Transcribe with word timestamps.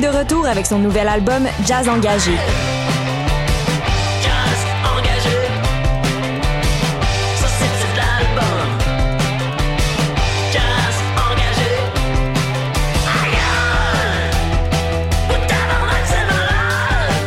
de 0.00 0.08
retour 0.08 0.46
avec 0.46 0.64
son 0.64 0.78
nouvel 0.78 1.08
album 1.08 1.46
Jazz 1.66 1.88
Engagé. 1.88 2.32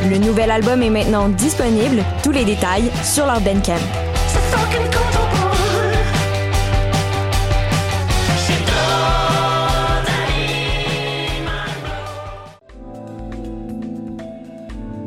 Le 0.10 0.18
nouvel 0.18 0.50
album 0.50 0.82
est 0.82 0.90
maintenant 0.90 1.30
disponible, 1.30 2.04
tous 2.24 2.32
les 2.32 2.46
détails 2.46 2.92
sur 3.04 3.26
leur 3.26 3.40
Bandcamp. 3.42 4.03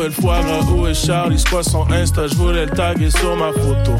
sang, 0.00 0.06
yeah, 0.06 0.06
où 0.06 0.06
est 0.06 0.06
le 0.06 0.10
foie 0.10 0.40
gras, 0.40 0.72
où 0.72 0.86
est 0.86 0.94
Charlie, 0.94 1.38
son 1.38 1.90
Insta, 1.90 2.26
je 2.26 2.34
voulais 2.34 2.66
le 2.66 2.70
taguer 2.70 3.10
sur 3.10 3.36
ma 3.36 3.52
photo. 3.52 3.92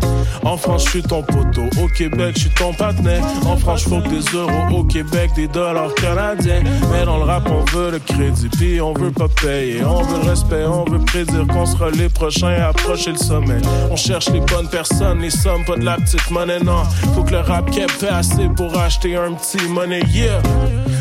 En 0.44 0.56
France, 0.56 0.84
je 0.84 0.90
suis 0.90 1.02
ton 1.02 1.22
poteau, 1.22 1.64
au 1.82 1.88
Québec, 1.88 2.32
je 2.34 2.40
suis 2.40 2.50
ton 2.50 2.72
partenaire. 2.72 3.22
En 3.46 3.56
France, 3.56 3.82
faut 3.82 4.00
que 4.00 4.08
des 4.08 4.36
euros, 4.36 4.78
au 4.78 4.84
Québec, 4.84 5.30
des 5.36 5.48
dollars 5.48 5.94
canadiens. 5.94 6.62
Mais 6.92 7.04
dans 7.04 7.18
le 7.18 7.24
rap, 7.24 7.48
on 7.50 7.64
veut 7.76 7.90
le 7.90 7.98
crédit, 7.98 8.48
puis 8.48 8.80
on 8.80 8.92
veut 8.94 9.10
pas 9.10 9.28
payer. 9.28 9.84
On 9.84 10.02
veut 10.02 10.22
le 10.22 10.30
respect, 10.30 10.64
on 10.64 10.84
veut 10.84 11.04
prédire 11.04 11.46
qu'on 11.46 11.66
sera 11.66 11.90
les 11.90 12.08
prochains 12.08 12.54
à 12.60 12.68
approcher 12.68 13.12
le 13.12 13.18
sommet. 13.18 13.60
On 13.90 13.96
cherche 13.96 14.30
les 14.30 14.40
bonnes 14.40 14.68
personnes, 14.68 15.20
les 15.20 15.30
sommes, 15.30 15.64
pas 15.64 15.76
de 15.76 15.84
la 15.84 15.96
petite 15.96 16.30
monnaie, 16.30 16.60
non. 16.60 16.84
Faut 17.14 17.22
que 17.22 17.32
le 17.32 17.40
rap 17.40 17.70
fait 17.74 18.08
assez 18.08 18.48
pour 18.56 18.76
acheter 18.78 19.16
un 19.16 19.32
petit 19.32 19.68
monnaie, 19.68 20.02
yeah. 20.12 20.40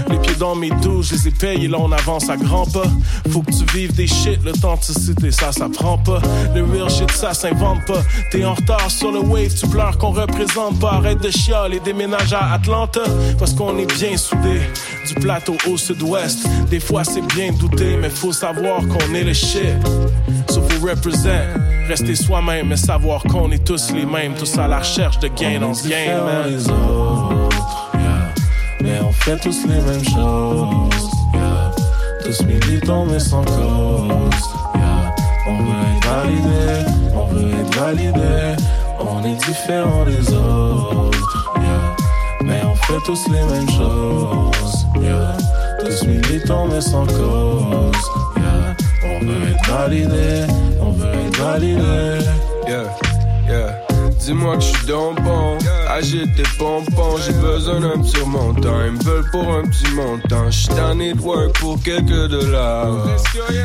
Les 0.10 0.18
pieds 0.18 0.36
dans 0.40 0.56
mes 0.56 0.70
douches, 0.82 1.10
je 1.10 1.14
les 1.16 1.28
ai 1.28 1.32
payés, 1.32 1.68
là 1.68 1.78
on 1.80 1.92
avance 1.92 2.30
à 2.30 2.38
grands 2.38 2.66
pas. 2.66 2.88
Faut 3.30 3.42
que 3.42 3.52
tu 3.52 3.66
vives 3.74 3.94
des 3.96 4.08
shit, 4.08 4.40
l'authenticité, 4.44 5.32
ça, 5.32 5.52
ça 5.52 5.70
prend 5.70 5.98
pas. 5.98 6.22
Le 6.56 6.64
real 6.64 6.90
shit, 6.90 7.12
ça 7.12 7.34
s'invente 7.34 7.86
pas. 7.86 8.02
T'es 8.32 8.44
en 8.44 8.56
retard 8.56 8.90
sur 8.90 9.12
le 9.12 9.20
wave, 9.20 9.54
tu 9.54 9.68
pleures 9.68 9.98
qu'on 9.98 10.12
représente 10.12 10.80
pas. 10.80 10.94
Arrête 10.94 11.22
de 11.22 11.30
chialer, 11.30 11.80
déménage 11.80 12.34
à 12.34 12.54
Atlanta. 12.54 13.02
Parce 13.38 13.54
qu'on 13.54 13.78
est 13.78 13.86
bien 13.86 14.18
soudés, 14.18 14.62
du 15.08 15.14
plateau 15.16 15.56
au 15.70 15.78
sud-ouest. 15.78 16.48
Des 16.70 16.80
fois 16.80 17.04
c'est 17.04 17.26
bien 17.36 17.52
douter, 17.52 17.98
mais 18.02 18.10
faut 18.10 18.34
savoir 18.34 18.80
qu'on 18.88 19.14
est 19.14 19.24
le 19.24 19.34
shit. 19.34 19.76
So 20.50 20.62
faut 20.62 20.88
represent, 20.88 21.30
rester 21.88 22.16
soi-même, 22.16 22.70
mais 22.70 22.78
savoir 22.78 23.22
qu'on 23.24 23.52
est 23.52 23.64
tous 23.64 23.92
les 23.94 24.06
mêmes, 24.06 24.34
tous 24.34 24.58
à 24.58 24.68
la 24.68 24.80
recherche 24.80 25.20
de 25.20 25.28
gain 25.28 25.60
dans 25.60 25.74
ce 25.74 25.88
game, 25.88 27.29
fait 29.20 29.38
tous 29.38 29.66
les 29.68 29.82
mêmes 29.82 30.04
choses, 30.04 31.12
yeah. 31.34 31.72
Tous 32.24 32.42
militants 32.44 33.06
mais 33.06 33.20
sans 33.20 33.44
cause, 33.44 34.50
yeah. 34.76 35.14
On 35.48 35.58
veut 35.58 35.84
être 35.96 36.08
validé, 36.08 36.86
on 37.14 37.26
veut 37.28 37.52
être 37.60 37.76
validé. 37.80 38.56
On 39.00 39.24
est 39.24 39.36
différents 39.46 40.06
des 40.06 40.34
autres, 40.34 41.52
yeah. 41.58 41.96
Mais 42.44 42.62
on 42.66 42.76
fait 42.76 43.02
tous 43.06 43.28
les 43.30 43.44
mêmes 43.44 43.70
choses, 43.70 44.86
yeah. 45.02 45.38
Tous 45.80 46.04
militants 46.06 46.68
mais 46.68 46.82
sans 46.82 47.06
cause, 47.06 48.06
yeah. 48.38 48.76
On 49.04 49.26
veut 49.26 49.50
être 49.52 49.70
validé, 49.70 50.46
on 50.82 50.92
veut 50.92 51.14
être 51.28 51.40
validé. 51.40 52.20
Yeah, 52.68 52.84
yeah. 53.48 53.86
Dis-moi 54.20 54.56
que 54.58 54.62
je 54.62 54.68
suis 54.68 54.88
dans 54.88 55.12
le 55.12 55.22
bon, 55.22 55.58
agite 56.00 56.34
tes 56.36 56.44
pompons, 56.58 57.18
j'ai 57.26 57.34
besoin 57.34 57.82
d'un 57.82 58.02
petit 58.02 58.24
montant, 58.26 58.86
ils 58.86 58.94
me 58.94 59.04
veulent 59.04 59.30
pour 59.32 59.54
un 59.54 59.64
petit 59.64 59.92
montant, 59.94 60.50
j'suis 60.50 60.70
tanné 60.70 61.14
de 61.14 61.22
work 61.22 61.60
pour 61.60 61.82
quelques 61.84 62.28
dollars, 62.30 63.06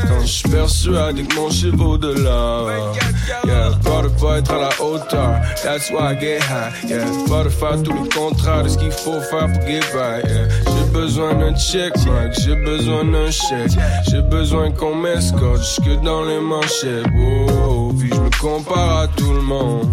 quand 0.09 0.25
j'suis 0.25 0.49
persuadé 0.49 1.23
que 1.23 1.35
mon 1.37 1.49
chiffre 1.51 1.77
vaut 1.77 1.97
de 1.97 2.13
l'or, 2.13 2.71
yeah, 3.47 3.71
pas 3.85 4.03
de 4.03 4.09
pas 4.21 4.39
être 4.39 4.51
à 4.51 4.59
la 4.59 4.85
hauteur, 4.85 5.41
that's 5.63 5.91
why 5.91 6.13
I 6.13 6.21
get 6.21 6.41
high, 6.41 6.73
yeah, 6.89 7.05
pas 7.29 7.45
de 7.45 7.51
faire 7.51 7.81
tout 7.83 7.93
le 7.93 8.09
contraire 8.09 8.65
de 8.65 8.69
ce 8.69 8.79
qu'il 8.79 8.91
faut 8.91 9.21
faire 9.21 9.53
pour 9.53 9.63
get 9.63 9.81
by, 9.93 10.29
yeah, 10.29 10.49
j'ai 10.67 10.91
besoin 10.93 11.35
d'un 11.35 11.55
check, 11.55 11.93
Mike, 12.05 12.33
j'ai 12.45 12.57
besoin 12.57 13.05
d'un 13.05 13.31
chèque, 13.31 13.79
j'ai 14.11 14.23
besoin 14.23 14.73
qu'on 14.73 14.97
m'escorte 14.97 15.59
jusque 15.59 16.03
dans 16.03 16.25
les 16.25 16.41
manchettes, 16.41 17.07
oh, 17.69 17.93
puis 17.97 18.11
je 18.13 18.21
me 18.21 18.41
compare 18.41 18.99
à 18.99 19.09
tout 19.09 19.33
le 19.33 19.43
monde. 19.43 19.89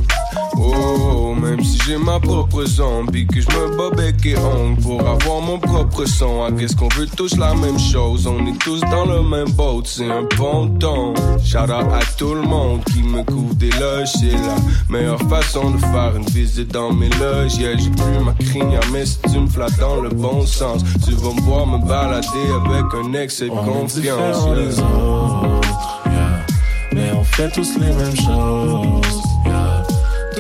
Oh, 0.64 1.34
même 1.34 1.64
si 1.64 1.80
j'ai 1.86 1.98
ma 1.98 2.20
propre 2.20 2.64
zombie, 2.66 3.26
que 3.26 3.42
je 3.42 3.48
me 3.48 3.76
bats 3.76 3.96
bec 3.96 4.24
et 4.26 4.38
ongle 4.38 4.80
pour 4.82 5.02
avoir 5.02 5.42
mon 5.42 5.58
propre 5.58 6.06
son. 6.06 6.44
Ah, 6.44 6.52
qu'est-ce 6.52 6.76
qu'on 6.76 6.88
veut 6.90 7.08
tous 7.18 7.36
la 7.38 7.56
même 7.56 7.80
chose, 7.80 8.28
on 8.28 8.46
est 8.46 8.58
tous 8.60 8.80
dans 8.82 9.06
le 9.06 9.24
même 9.24 9.50
boat, 9.54 9.82
c'est 9.86 10.10
un 10.10 10.24
bon 10.38 10.68
ton. 10.80 11.16
Shout 11.44 11.58
out 11.58 11.72
à 11.92 12.00
tout 12.18 12.36
le 12.36 12.44
monde 12.44 12.84
qui 12.86 13.02
me 13.02 13.24
couvre 13.24 13.56
des 13.56 13.72
loges, 13.72 14.10
c'est 14.20 14.32
la 14.32 14.56
meilleure 14.90 15.22
façon 15.22 15.72
de 15.72 15.78
faire 15.78 16.14
une 16.16 16.26
visite 16.26 16.72
dans 16.72 16.94
mes 16.94 17.10
loges. 17.10 17.56
Yeah, 17.58 17.78
j'ai 17.78 17.90
plus 17.90 18.24
ma 18.24 18.34
crinière, 18.34 18.82
mais 18.92 19.06
si 19.06 19.18
tu 19.32 19.40
me 19.40 19.48
flattes 19.48 19.80
dans 19.80 20.00
le 20.02 20.10
bon 20.10 20.46
sens, 20.46 20.84
tu 21.06 21.12
vas 21.12 21.34
me 21.34 21.42
voir 21.42 21.66
me 21.66 21.80
balader 21.80 22.28
avec 22.66 22.86
un 22.94 23.14
excès 23.20 23.46
de 23.46 23.50
confiance. 23.50 24.38
On 24.46 24.54
est 24.54 24.66
les 24.66 24.80
autres, 24.80 26.04
yeah. 26.06 26.46
mais 26.94 27.12
on 27.18 27.24
fait 27.24 27.50
tous 27.50 27.80
les 27.80 27.94
mêmes 27.94 28.16
choses. 28.16 28.91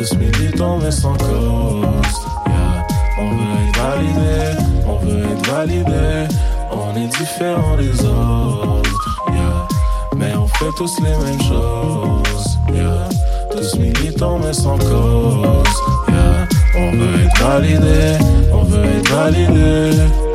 Tous 0.01 0.17
militants 0.17 0.79
mais 0.81 0.89
sans 0.89 1.13
cause. 1.13 1.27
Yeah. 2.47 2.87
On 3.19 3.29
veut 3.35 3.67
être 3.67 3.77
validé, 3.77 4.57
on 4.87 4.95
veut 4.95 5.31
être 5.31 5.47
validé. 5.47 6.27
On 6.71 6.95
est 6.95 7.05
différents 7.05 7.77
des 7.77 8.03
autres, 8.03 9.21
yeah. 9.31 9.67
mais 10.15 10.33
on 10.35 10.47
fait 10.47 10.71
tous 10.75 10.99
les 11.01 11.15
mêmes 11.23 11.41
choses. 11.43 12.57
Yeah. 12.73 13.09
Tous 13.51 13.75
militants 13.77 14.39
mais 14.39 14.53
sans 14.53 14.79
cause. 14.79 15.67
On 16.75 16.91
veut 16.93 17.23
être 17.23 17.39
validé, 17.39 18.17
on 18.51 18.63
veut 18.63 18.83
être 18.83 19.11
validé. 19.11 20.30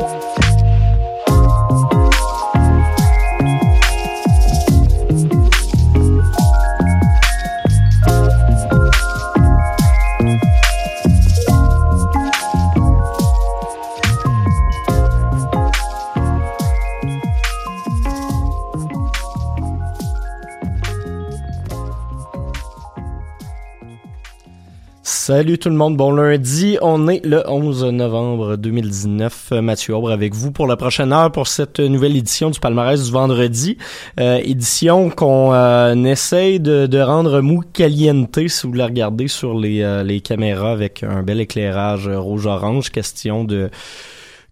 Salut 25.27 25.57
tout 25.57 25.67
le 25.67 25.75
monde, 25.75 25.97
bon 25.97 26.11
lundi, 26.11 26.77
on 26.81 27.09
est 27.09 27.19
le 27.25 27.43
11 27.45 27.83
novembre 27.87 28.55
2019, 28.55 29.51
Mathieu 29.61 29.93
Aubre 29.93 30.11
avec 30.11 30.33
vous 30.33 30.53
pour 30.53 30.67
la 30.67 30.77
prochaine 30.77 31.11
heure 31.11 31.33
pour 31.33 31.49
cette 31.49 31.81
nouvelle 31.81 32.15
édition 32.15 32.49
du 32.49 32.61
palmarès 32.61 33.03
du 33.03 33.11
vendredi, 33.11 33.77
euh, 34.21 34.39
édition 34.41 35.09
qu'on 35.09 35.53
euh, 35.53 35.95
essaye 36.05 36.61
de, 36.61 36.85
de, 36.85 36.99
rendre 36.99 37.41
mou 37.41 37.61
caliente 37.73 38.39
si 38.47 38.67
vous 38.67 38.71
la 38.71 38.85
regardez 38.85 39.27
sur 39.27 39.59
les, 39.59 39.81
euh, 39.81 40.01
les 40.01 40.21
caméras 40.21 40.71
avec 40.71 41.03
un 41.03 41.23
bel 41.23 41.41
éclairage 41.41 42.07
rouge-orange, 42.07 42.89
question 42.89 43.43
de 43.43 43.69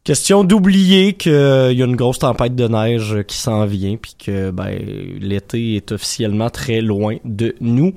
Question 0.05 0.43
d'oublier 0.43 1.13
qu'il 1.13 1.31
y 1.31 1.81
a 1.81 1.85
une 1.85 1.95
grosse 1.95 2.19
tempête 2.19 2.55
de 2.55 2.67
neige 2.67 3.23
qui 3.27 3.37
s'en 3.37 3.65
vient, 3.65 3.95
puis 3.99 4.15
que 4.23 4.51
ben, 4.51 4.77
l'été 5.19 5.77
est 5.77 5.91
officiellement 5.91 6.51
très 6.51 6.81
loin 6.81 7.15
de 7.25 7.55
nous. 7.59 7.91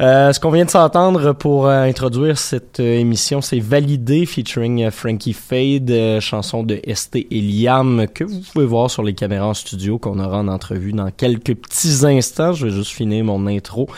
Euh, 0.00 0.32
ce 0.32 0.40
qu'on 0.40 0.50
vient 0.50 0.64
de 0.64 0.70
s'entendre 0.70 1.32
pour 1.34 1.68
euh, 1.68 1.84
introduire 1.84 2.36
cette 2.36 2.80
euh, 2.80 2.98
émission, 2.98 3.40
c'est 3.40 3.60
Validé 3.60 4.26
featuring 4.26 4.90
Frankie 4.90 5.34
Fade, 5.34 6.18
chanson 6.18 6.64
de 6.64 6.80
ST 6.92 7.26
et 7.30 7.40
Liam 7.40 8.08
que 8.12 8.24
vous 8.24 8.40
pouvez 8.52 8.66
voir 8.66 8.90
sur 8.90 9.04
les 9.04 9.14
caméras 9.14 9.46
en 9.46 9.54
studio 9.54 10.00
qu'on 10.00 10.18
aura 10.18 10.38
en 10.38 10.48
entrevue 10.48 10.92
dans 10.92 11.12
quelques 11.12 11.54
petits 11.54 12.04
instants. 12.04 12.54
Je 12.54 12.66
vais 12.66 12.72
juste 12.72 12.90
finir 12.90 13.24
mon 13.24 13.46
intro 13.46 13.88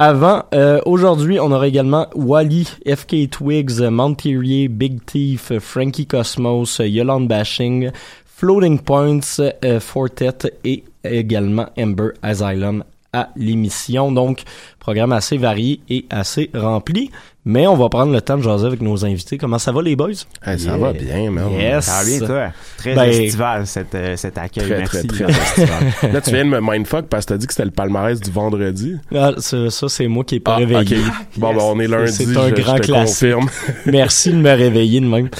avant, 0.00 0.44
euh, 0.54 0.80
aujourd'hui, 0.86 1.40
on 1.40 1.50
aura 1.50 1.66
également 1.66 2.06
Wally, 2.14 2.68
FK 2.86 3.28
Twigs, 3.30 3.80
Monterier, 3.80 4.68
Big 4.68 5.04
Thief, 5.04 5.58
Frankie 5.58 6.06
Cosmos, 6.06 6.80
Yolande 6.84 7.26
Bashing, 7.26 7.90
Floating 8.24 8.78
Points, 8.78 9.40
euh, 9.64 9.80
Fortet 9.80 10.52
et 10.62 10.84
également 11.02 11.66
Ember 11.76 12.10
Asylum 12.22 12.84
à 13.12 13.30
l'émission. 13.34 14.12
Donc, 14.12 14.44
programme 14.78 15.10
assez 15.10 15.36
varié 15.36 15.80
et 15.88 16.06
assez 16.10 16.48
rempli. 16.54 17.10
Mais 17.50 17.66
on 17.66 17.76
va 17.76 17.88
prendre 17.88 18.12
le 18.12 18.20
temps 18.20 18.36
de 18.36 18.42
jaser 18.42 18.66
avec 18.66 18.82
nos 18.82 19.06
invités. 19.06 19.38
Comment 19.38 19.58
ça 19.58 19.72
va, 19.72 19.80
les 19.80 19.96
boys? 19.96 20.10
Hey, 20.44 20.58
ça 20.58 20.76
va 20.76 20.92
bien, 20.92 21.30
man. 21.30 21.50
Yes. 21.58 21.86
Ça 21.86 22.02
va 22.02 22.04
bien, 22.04 22.26
toi? 22.26 22.46
Très 22.76 22.94
Ben, 22.94 23.04
estival, 23.04 23.66
cet, 23.66 23.94
euh, 23.94 24.16
cet 24.18 24.36
accueil. 24.36 24.64
Très, 24.66 24.78
Merci. 24.80 25.06
très, 25.06 25.24
très 25.24 25.32
estival. 25.32 25.84
Là, 26.12 26.20
tu 26.20 26.30
viens 26.30 26.44
de 26.44 26.50
me 26.50 26.60
mindfuck 26.60 27.06
parce 27.06 27.24
que 27.24 27.32
t'as 27.32 27.38
dit 27.38 27.46
que 27.46 27.54
c'était 27.54 27.64
le 27.64 27.70
palmarès 27.70 28.20
du 28.20 28.30
vendredi. 28.30 28.96
Ah, 29.14 29.30
ça, 29.38 29.70
ça, 29.70 29.88
c'est 29.88 30.06
moi 30.08 30.24
qui 30.24 30.34
n'ai 30.34 30.40
pas 30.40 30.56
Ah, 30.56 30.58
réveillé. 30.58 30.98
ok. 30.98 31.38
Bon, 31.38 31.54
ben, 31.54 31.60
on 31.62 31.80
est 31.80 31.86
lundi. 31.88 32.12
C'est 32.12 32.36
un 32.36 32.48
je, 32.50 32.54
grand 32.54 32.76
je 32.76 32.82
te 32.82 32.86
classique. 32.88 32.92
confirme. 33.30 33.46
Merci 33.86 34.30
de 34.30 34.36
me 34.36 34.50
réveiller 34.54 35.00
de 35.00 35.06
même. 35.06 35.30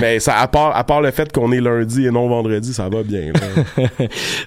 Mais 0.00 0.18
ça, 0.18 0.38
à 0.38 0.48
part, 0.48 0.76
à 0.76 0.82
part 0.82 1.00
le 1.00 1.12
fait 1.12 1.30
qu'on 1.32 1.52
est 1.52 1.60
lundi 1.60 2.06
et 2.06 2.10
non 2.10 2.28
vendredi, 2.28 2.74
ça 2.74 2.88
va 2.88 3.04
bien. 3.04 3.32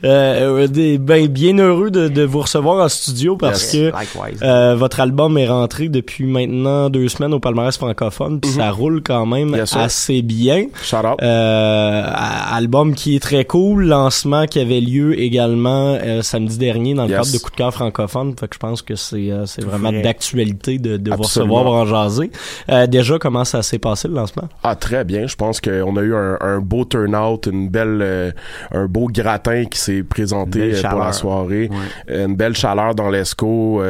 Euh, 0.03 0.67
des- 0.67 0.97
ben, 0.97 1.27
bien 1.27 1.57
heureux 1.59 1.91
de, 1.91 2.07
de 2.07 2.23
vous 2.23 2.41
recevoir 2.41 2.83
en 2.83 2.89
studio 2.89 3.35
parce 3.37 3.71
que 3.71 3.91
Likewise. 3.97 4.39
euh, 4.41 4.75
votre 4.75 4.99
album 4.99 5.37
est 5.37 5.47
rentré 5.47 5.89
depuis 5.89 6.25
maintenant 6.25 6.40
deux 6.47 7.07
semaines 7.07 7.33
au 7.33 7.39
palmarès 7.39 7.75
francophone, 7.77 8.39
puis 8.39 8.51
ça 8.51 8.71
roule 8.71 9.01
quand 9.03 9.25
même 9.25 9.49
Mhm. 9.51 9.65
Sir. 9.65 9.79
assez 9.81 10.21
bien. 10.21 10.65
Shout 10.83 10.97
out. 10.97 11.21
Euh, 11.21 12.03
album 12.51 12.93
qui 12.95 13.15
est 13.15 13.19
très 13.19 13.45
cool, 13.45 13.85
lancement 13.85 14.45
qui 14.45 14.59
avait 14.59 14.79
lieu 14.81 15.19
également 15.19 15.97
euh, 16.01 16.21
samedi 16.21 16.57
dernier 16.57 16.93
dans 16.93 17.03
le 17.03 17.09
Yes. 17.09 17.17
cadre 17.19 17.33
de 17.33 17.37
Coup 17.39 17.49
de 17.51 17.55
cœur 17.55 17.73
francophone. 17.73 18.35
Fait 18.39 18.47
que 18.47 18.55
je 18.55 18.59
pense 18.59 18.81
que 18.81 18.95
c'est 18.95 19.31
euh, 19.31 19.45
c'est 19.45 19.63
vraiment 19.63 19.91
Vrai. 19.91 20.01
d'actualité 20.01 20.77
de, 20.79 20.97
de 20.97 21.09
vous 21.11 21.21
Absolument. 21.23 21.55
recevoir 21.63 21.81
en 21.81 21.85
jaser. 21.85 22.31
Euh, 22.69 22.87
déjà, 22.87 23.17
comment 23.19 23.45
ça 23.45 23.61
s'est 23.63 23.79
passé 23.79 24.07
le 24.07 24.13
lancement? 24.15 24.47
Ah, 24.63 24.75
très 24.75 25.03
bien. 25.03 25.27
Je 25.27 25.35
pense 25.35 25.59
qu'on 25.61 25.97
a 25.97 26.01
eu 26.01 26.15
un, 26.15 26.37
un 26.41 26.59
beau 26.59 26.85
turnout, 26.85 27.41
une 27.47 27.69
belle, 27.69 27.99
euh, 28.01 28.31
un 28.71 28.85
beau 28.85 29.07
gratin 29.07 29.65
qui 29.65 29.79
s'est 29.79 30.03
présenté 30.03 30.71
pour 30.89 30.99
la 30.99 31.13
soirée. 31.13 31.69
Une 32.07 32.35
belle 32.35 32.55
chaleur 32.55 32.95
dans 32.95 33.09
l'ESCO. 33.09 33.81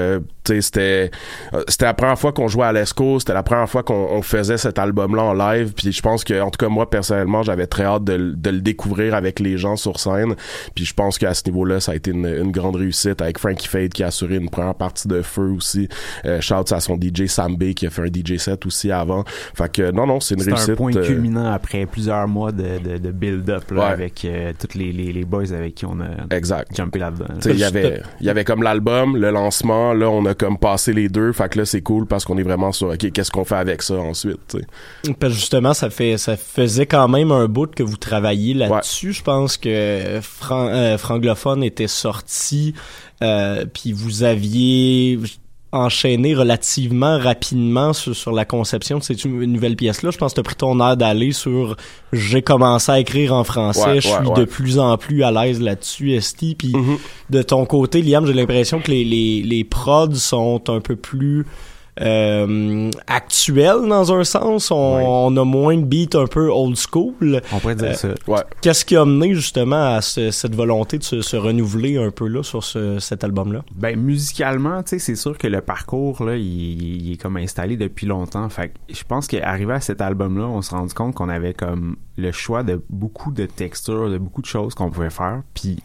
C'était, 0.43 1.11
c'était 1.67 1.85
la 1.85 1.93
première 1.93 2.17
fois 2.17 2.30
qu'on 2.31 2.47
jouait 2.47 2.65
à 2.65 2.73
l'ESCO. 2.73 3.19
C'était 3.19 3.33
la 3.33 3.43
première 3.43 3.69
fois 3.69 3.83
qu'on 3.83 4.07
on 4.11 4.21
faisait 4.21 4.57
cet 4.57 4.79
album-là 4.79 5.23
en 5.23 5.33
live. 5.33 5.73
Puis 5.75 5.91
je 5.91 6.01
pense 6.01 6.23
que, 6.23 6.41
en 6.41 6.49
tout 6.49 6.57
cas, 6.57 6.69
moi, 6.69 6.89
personnellement, 6.89 7.43
j'avais 7.43 7.67
très 7.67 7.83
hâte 7.83 8.03
de, 8.03 8.13
le- 8.13 8.33
de 8.35 8.49
le 8.49 8.61
découvrir 8.61 9.13
avec 9.15 9.39
les 9.39 9.57
gens 9.57 9.75
sur 9.75 9.99
scène. 9.99 10.35
Puis 10.75 10.85
je 10.85 10.93
pense 10.93 11.17
qu'à 11.17 11.33
ce 11.33 11.43
niveau-là, 11.47 11.79
ça 11.79 11.91
a 11.93 11.95
été 11.95 12.11
une, 12.11 12.25
une 12.25 12.51
grande 12.51 12.75
réussite 12.75 13.21
avec 13.21 13.37
Frankie 13.39 13.67
Fade 13.67 13.89
qui 13.93 14.03
a 14.03 14.07
assuré 14.07 14.35
une 14.37 14.49
première 14.49 14.75
partie 14.75 15.07
de 15.07 15.21
feu 15.21 15.51
aussi. 15.55 15.87
Euh, 16.25 16.41
shouts 16.41 16.71
à 16.73 16.79
son 16.79 16.95
DJ 16.99 17.25
Sam 17.27 17.55
B 17.55 17.73
qui 17.73 17.87
a 17.87 17.89
fait 17.89 18.01
un 18.03 18.05
DJ 18.07 18.37
set 18.37 18.65
aussi 18.65 18.91
avant. 18.91 19.23
Fait 19.55 19.71
que, 19.71 19.91
non, 19.91 20.05
non, 20.07 20.19
c'est 20.19 20.35
une 20.35 20.41
C'est 20.41 20.51
un 20.51 20.55
réussite. 20.55 20.75
point 20.75 20.95
euh, 20.95 21.05
culminant 21.05 21.51
après 21.51 21.85
plusieurs 21.85 22.27
mois 22.27 22.51
de, 22.51 22.77
de, 22.79 22.97
de 22.97 23.11
build-up 23.11 23.63
Ouais. 23.71 23.81
avec 23.83 24.25
euh, 24.25 24.51
tous 24.59 24.77
les, 24.77 24.91
les, 24.91 25.13
les 25.13 25.23
boys 25.23 25.51
avec 25.53 25.75
qui 25.75 25.85
on 25.85 25.97
a 26.01 26.35
Exact. 26.35 26.75
jumpé 26.75 26.99
là-dedans. 26.99 27.25
Il 27.45 27.57
y 27.57 27.63
avait 27.63 28.01
il 28.19 28.25
y 28.25 28.29
avait 28.29 28.43
comme 28.43 28.63
l'album 28.63 29.15
le 29.15 29.29
lancement 29.31 29.93
là 29.93 30.09
on 30.09 30.25
a 30.25 30.33
comme 30.33 30.57
passé 30.57 30.93
les 30.93 31.07
deux 31.09 31.31
fait 31.31 31.47
que 31.49 31.59
là 31.59 31.65
c'est 31.65 31.81
cool 31.81 32.05
parce 32.05 32.20
qu'on 32.25 32.37
est 32.37 32.43
vraiment 32.43 32.71
sur 32.71 32.87
ok 32.89 33.11
qu'est-ce 33.11 33.31
qu'on 33.31 33.45
fait 33.45 33.55
avec 33.55 33.81
ça 33.81 33.95
ensuite 33.95 34.39
tu 34.49 34.59
sais. 34.59 35.13
Parce 35.19 35.33
que 35.33 35.39
justement, 35.39 35.73
ça 35.73 35.89
fait 35.89 36.17
ça 36.17 36.37
faisait 36.37 36.85
quand 36.85 37.07
même 37.07 37.31
un 37.31 37.47
bout 37.47 37.73
que 37.73 37.83
vous 37.83 37.97
travailliez 37.97 38.53
là-dessus. 38.53 39.13
Je 39.13 39.23
pense 39.23 39.57
que 39.57 40.19
Fran- 40.21 40.67
euh, 40.69 40.97
Franglophone 40.97 41.63
était 41.63 41.87
sorti, 41.87 42.73
euh, 43.23 43.65
puis 43.71 43.91
vous 43.93 44.23
aviez 44.23 45.19
enchaîné 45.73 46.35
relativement 46.35 47.17
rapidement 47.17 47.93
sur, 47.93 48.13
sur 48.13 48.33
la 48.33 48.43
conception 48.43 48.97
de 48.97 49.03
cette 49.03 49.23
nouvelle 49.23 49.77
pièce-là. 49.77 50.11
Je 50.11 50.17
pense 50.17 50.31
que 50.33 50.35
tu 50.35 50.39
as 50.41 50.43
pris 50.43 50.55
ton 50.55 50.77
air 50.85 50.97
d'aller 50.97 51.31
sur 51.31 51.77
j'ai 52.11 52.41
commencé 52.41 52.91
à 52.91 52.99
écrire 52.99 53.33
en 53.33 53.45
français, 53.45 53.85
Ouais, 53.85 54.01
je 54.01 54.07
suis 54.09 54.17
ouais. 54.17 54.33
de 54.35 54.43
plus 54.43 54.79
en 54.79 54.97
plus 54.97 55.23
à 55.23 55.31
l'aise 55.31 55.61
là-dessus, 55.61 56.11
Esti. 56.13 56.55
Puis 56.55 56.73
Mhm. 56.75 56.97
de 57.29 57.41
ton 57.41 57.65
côté, 57.65 58.01
Liam, 58.01 58.25
j'ai 58.27 58.33
l'impression 58.33 58.81
que 58.81 58.91
les, 58.91 59.05
les, 59.05 59.43
les 59.43 59.63
prods 59.63 60.13
sont 60.15 60.61
un 60.69 60.81
peu 60.81 60.97
plus 60.97 61.45
euh, 61.99 62.89
actuels 63.07 63.87
dans 63.87 64.13
un 64.13 64.23
sens. 64.23 64.71
On, 64.71 65.35
a 65.35 65.43
moins 65.43 65.77
de 65.77 65.83
beats 65.83 66.17
un 66.17 66.27
peu 66.27 66.49
old 66.49 66.75
school. 66.77 67.41
On 67.53 67.59
pourrait 67.59 67.75
dire 67.75 67.89
Euh, 67.89 67.93
ça. 67.93 68.07
ouais 68.27 68.41
Qu'est-ce 68.61 68.85
qui 68.85 68.95
a 68.95 69.05
mené 69.05 69.33
justement 69.33 69.95
à 69.95 70.01
ce- 70.01 70.31
cette 70.31 70.55
volonté 70.55 70.97
de 70.97 71.03
se, 71.03 71.21
se 71.21 71.35
renouveler 71.35 71.97
un 71.97 72.11
peu 72.11 72.27
là 72.27 72.43
sur 72.43 72.63
ce, 72.63 72.99
cet 72.99 73.23
album-là? 73.23 73.63
Ben 73.75 73.99
musicalement, 73.99 74.81
tu 74.83 74.89
sais, 74.91 74.99
c'est 74.99 75.15
sûr 75.15 75.37
que 75.37 75.47
le 75.47 75.61
parcours 75.61 76.23
là, 76.23 76.35
il, 76.37 76.43
il 77.07 77.13
est 77.13 77.17
comme 77.17 77.37
installé 77.37 77.77
depuis 77.77 78.05
longtemps. 78.07 78.47
Fait 78.49 78.69
que 78.69 78.73
je 78.93 79.03
pense 79.03 79.27
qu'arrivé 79.27 79.73
à 79.73 79.81
cet 79.81 80.01
album-là, 80.01 80.45
on 80.47 80.61
s'est 80.61 80.75
rendu 80.75 80.93
compte 80.93 81.15
qu'on 81.15 81.29
avait 81.29 81.53
comme 81.53 81.95
le 82.17 82.31
choix 82.31 82.63
de 82.63 82.81
beaucoup 82.89 83.31
de 83.31 83.45
textures, 83.45 84.09
de 84.09 84.17
beaucoup 84.17 84.41
de 84.41 84.45
choses 84.47 84.73
qu'on 84.75 84.89
pouvait 84.91 85.09
faire. 85.09 85.41
Puis 85.53 85.77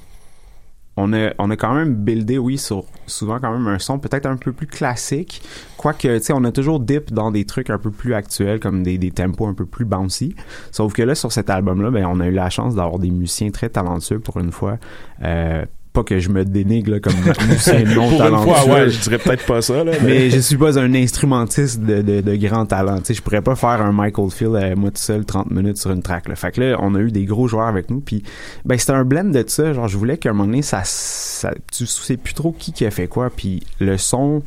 on 0.96 1.12
a, 1.12 1.32
on 1.38 1.50
a 1.50 1.56
quand 1.56 1.74
même 1.74 1.94
buildé, 1.94 2.38
oui, 2.38 2.58
sur 2.58 2.84
souvent 3.06 3.38
quand 3.38 3.52
même 3.52 3.66
un 3.68 3.78
son 3.78 3.98
peut-être 3.98 4.26
un 4.26 4.36
peu 4.36 4.52
plus 4.52 4.66
classique. 4.66 5.42
Quoique, 5.76 6.18
tu 6.18 6.24
sais, 6.24 6.32
on 6.32 6.44
a 6.44 6.52
toujours 6.52 6.80
dip 6.80 7.12
dans 7.12 7.30
des 7.30 7.44
trucs 7.44 7.70
un 7.70 7.78
peu 7.78 7.90
plus 7.90 8.14
actuels, 8.14 8.60
comme 8.60 8.82
des, 8.82 8.96
des 8.96 9.10
tempos 9.10 9.46
un 9.46 9.54
peu 9.54 9.66
plus 9.66 9.84
bouncy. 9.84 10.34
Sauf 10.72 10.92
que 10.94 11.02
là, 11.02 11.14
sur 11.14 11.32
cet 11.32 11.50
album-là, 11.50 11.90
ben, 11.90 12.06
on 12.06 12.20
a 12.20 12.26
eu 12.26 12.32
la 12.32 12.50
chance 12.50 12.74
d'avoir 12.74 12.98
des 12.98 13.10
musiciens 13.10 13.50
très 13.50 13.68
talentueux 13.68 14.20
pour 14.20 14.38
une 14.38 14.52
fois. 14.52 14.78
Euh, 15.22 15.64
pas 15.96 16.04
que 16.04 16.18
je 16.18 16.28
me 16.28 16.44
dénigre 16.44 16.90
là, 16.92 17.00
comme 17.00 17.14
musicien 17.48 17.84
non 17.94 18.02
Pour 18.02 18.12
une 18.12 18.18
talentueux. 18.18 18.52
fois, 18.52 18.74
ouais, 18.74 18.90
je 18.90 19.00
dirais 19.00 19.18
peut-être 19.18 19.46
pas 19.46 19.62
ça, 19.62 19.82
là. 19.82 19.92
mais 20.04 20.28
je 20.30 20.38
suis 20.38 20.58
pas 20.58 20.78
un 20.78 20.94
instrumentiste 20.94 21.80
de, 21.80 22.02
de, 22.02 22.20
de 22.20 22.36
grand 22.36 22.66
talent. 22.66 22.98
Tu 22.98 23.06
sais, 23.06 23.14
je 23.14 23.22
pourrais 23.22 23.40
pas 23.40 23.56
faire 23.56 23.80
un 23.80 23.92
Michael 23.92 24.30
Field 24.30 24.54
à 24.56 24.74
moi 24.74 24.90
tout 24.90 25.00
seul 25.00 25.24
30 25.24 25.50
minutes 25.50 25.78
sur 25.78 25.90
une 25.90 26.02
track. 26.02 26.28
Là. 26.28 26.36
Fait 26.36 26.52
que 26.52 26.60
là, 26.60 26.76
on 26.80 26.94
a 26.94 27.00
eu 27.00 27.10
des 27.10 27.24
gros 27.24 27.48
joueurs 27.48 27.66
avec 27.66 27.88
nous. 27.90 28.00
Puis 28.00 28.22
ben 28.66 28.76
c'était 28.78 28.92
un 28.92 29.04
blend 29.04 29.24
de 29.30 29.42
ça. 29.46 29.72
Genre, 29.72 29.88
je 29.88 29.96
voulais 29.96 30.18
qu'à 30.18 30.30
un 30.30 30.32
moment 30.34 30.46
donné, 30.46 30.62
ça, 30.62 30.82
ça 30.84 31.54
tu 31.72 31.86
sais 31.86 32.18
plus 32.18 32.34
trop 32.34 32.52
qui 32.52 32.72
qui 32.72 32.84
a 32.84 32.90
fait 32.90 33.08
quoi. 33.08 33.30
Puis 33.30 33.62
le 33.80 33.96
son 33.96 34.42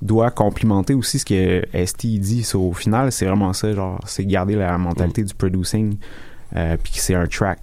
doit 0.00 0.30
complimenter 0.30 0.94
aussi 0.94 1.18
ce 1.18 1.26
que 1.26 1.62
ST 1.84 2.06
dit. 2.06 2.48
Au 2.54 2.72
final, 2.72 3.12
c'est 3.12 3.26
vraiment 3.26 3.52
ça. 3.52 3.72
Genre, 3.72 4.00
c'est 4.06 4.24
garder 4.24 4.54
la 4.54 4.78
mentalité 4.78 5.22
du 5.22 5.34
producing. 5.34 5.96
Euh, 6.54 6.76
puis 6.82 6.92
que 6.92 7.00
c'est 7.00 7.14
un 7.14 7.26
track. 7.26 7.58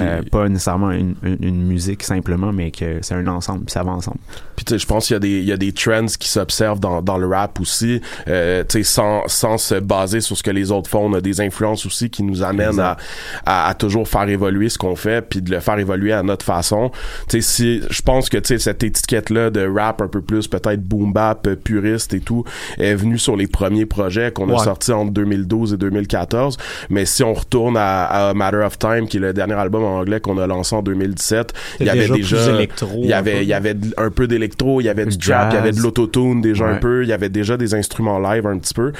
Euh, 0.00 0.22
pas 0.30 0.48
nécessairement 0.48 0.90
une, 0.90 1.14
une, 1.22 1.38
une 1.40 1.62
musique 1.66 2.02
simplement, 2.02 2.52
mais 2.52 2.70
que 2.70 2.98
c'est 3.02 3.14
un 3.14 3.26
ensemble, 3.26 3.64
puis 3.64 3.72
ça 3.72 3.82
va 3.82 3.92
ensemble. 3.92 4.18
Puis 4.56 4.64
tu 4.64 4.74
sais, 4.74 4.78
je 4.78 4.86
pense 4.86 5.06
qu'il 5.06 5.14
y 5.14 5.16
a 5.16 5.20
des 5.20 5.38
il 5.38 5.44
y 5.44 5.52
a 5.52 5.56
des 5.56 5.72
trends 5.72 6.06
qui 6.18 6.28
s'observent 6.28 6.80
dans, 6.80 7.02
dans 7.02 7.18
le 7.18 7.26
rap 7.26 7.60
aussi, 7.60 8.00
euh, 8.28 8.64
tu 8.68 8.78
sais 8.78 8.82
sans 8.84 9.22
sans 9.26 9.58
se 9.58 9.74
baser 9.74 10.20
sur 10.20 10.36
ce 10.36 10.42
que 10.42 10.50
les 10.50 10.70
autres 10.70 10.88
font, 10.88 11.10
on 11.10 11.12
a 11.14 11.20
des 11.20 11.40
influences 11.40 11.84
aussi 11.86 12.10
qui 12.10 12.22
nous 12.22 12.42
amènent 12.42 12.80
à, 12.80 12.96
à, 13.44 13.68
à 13.68 13.74
toujours 13.74 14.08
faire 14.08 14.28
évoluer 14.28 14.68
ce 14.68 14.78
qu'on 14.78 14.96
fait 14.96 15.22
puis 15.22 15.42
de 15.42 15.50
le 15.50 15.60
faire 15.60 15.78
évoluer 15.78 16.12
à 16.12 16.22
notre 16.22 16.44
façon. 16.44 16.90
Tu 17.28 17.40
sais 17.40 17.40
si 17.40 17.82
je 17.90 18.02
pense 18.02 18.28
que 18.28 18.38
tu 18.38 18.48
sais 18.48 18.58
cette 18.58 18.82
étiquette 18.82 19.30
là 19.30 19.50
de 19.50 19.66
rap 19.66 20.00
un 20.00 20.08
peu 20.08 20.22
plus 20.22 20.48
peut-être 20.48 20.82
boom 20.82 21.12
bap 21.12 21.46
euh, 21.46 21.56
puriste 21.56 22.14
et 22.14 22.20
tout 22.20 22.44
est 22.78 22.94
venue 22.94 23.18
sur 23.18 23.36
les 23.36 23.46
premiers 23.46 23.86
projets 23.86 24.32
qu'on 24.32 24.54
a 24.54 24.58
sortis 24.62 24.92
entre 24.92 25.12
2012 25.12 25.74
et 25.74 25.76
2014, 25.76 26.56
mais 26.90 27.04
si 27.04 27.22
on 27.22 27.34
retourne 27.34 27.76
à, 27.76 28.04
à 28.30 28.34
Matter 28.34 28.58
of 28.58 28.78
Time 28.78 29.06
qui 29.06 29.18
est 29.18 29.20
le 29.20 29.32
dernier 29.32 29.54
album 29.54 29.84
en 29.86 30.00
anglais 30.00 30.20
qu'on 30.20 30.38
a 30.38 30.46
lancé 30.46 30.74
en 30.74 30.82
2017, 30.82 31.52
il 31.80 31.86
y 31.86 31.90
avait 31.90 32.08
déjà 32.08 32.60
il 32.96 33.06
y 33.06 33.12
avait 33.12 33.42
il 33.42 33.48
y 33.48 33.54
avait 33.54 33.74
un 33.96 34.10
peu 34.10 34.26
d'électro, 34.26 34.80
il 34.80 34.84
y 34.84 34.88
avait 34.88 35.06
du 35.06 35.18
trap, 35.18 35.52
il 35.52 35.56
y 35.56 35.58
avait 35.58 35.72
de 35.72 35.80
l'autotune 35.80 36.40
déjà 36.40 36.66
un 36.66 36.76
peu, 36.76 37.02
il 37.02 37.08
y 37.08 37.12
avait 37.12 37.28
déjà 37.28 37.56
des 37.56 37.74
instruments 37.74 38.18
live 38.18 38.46
un 38.46 38.58
petit 38.58 38.74
peu. 38.74 38.92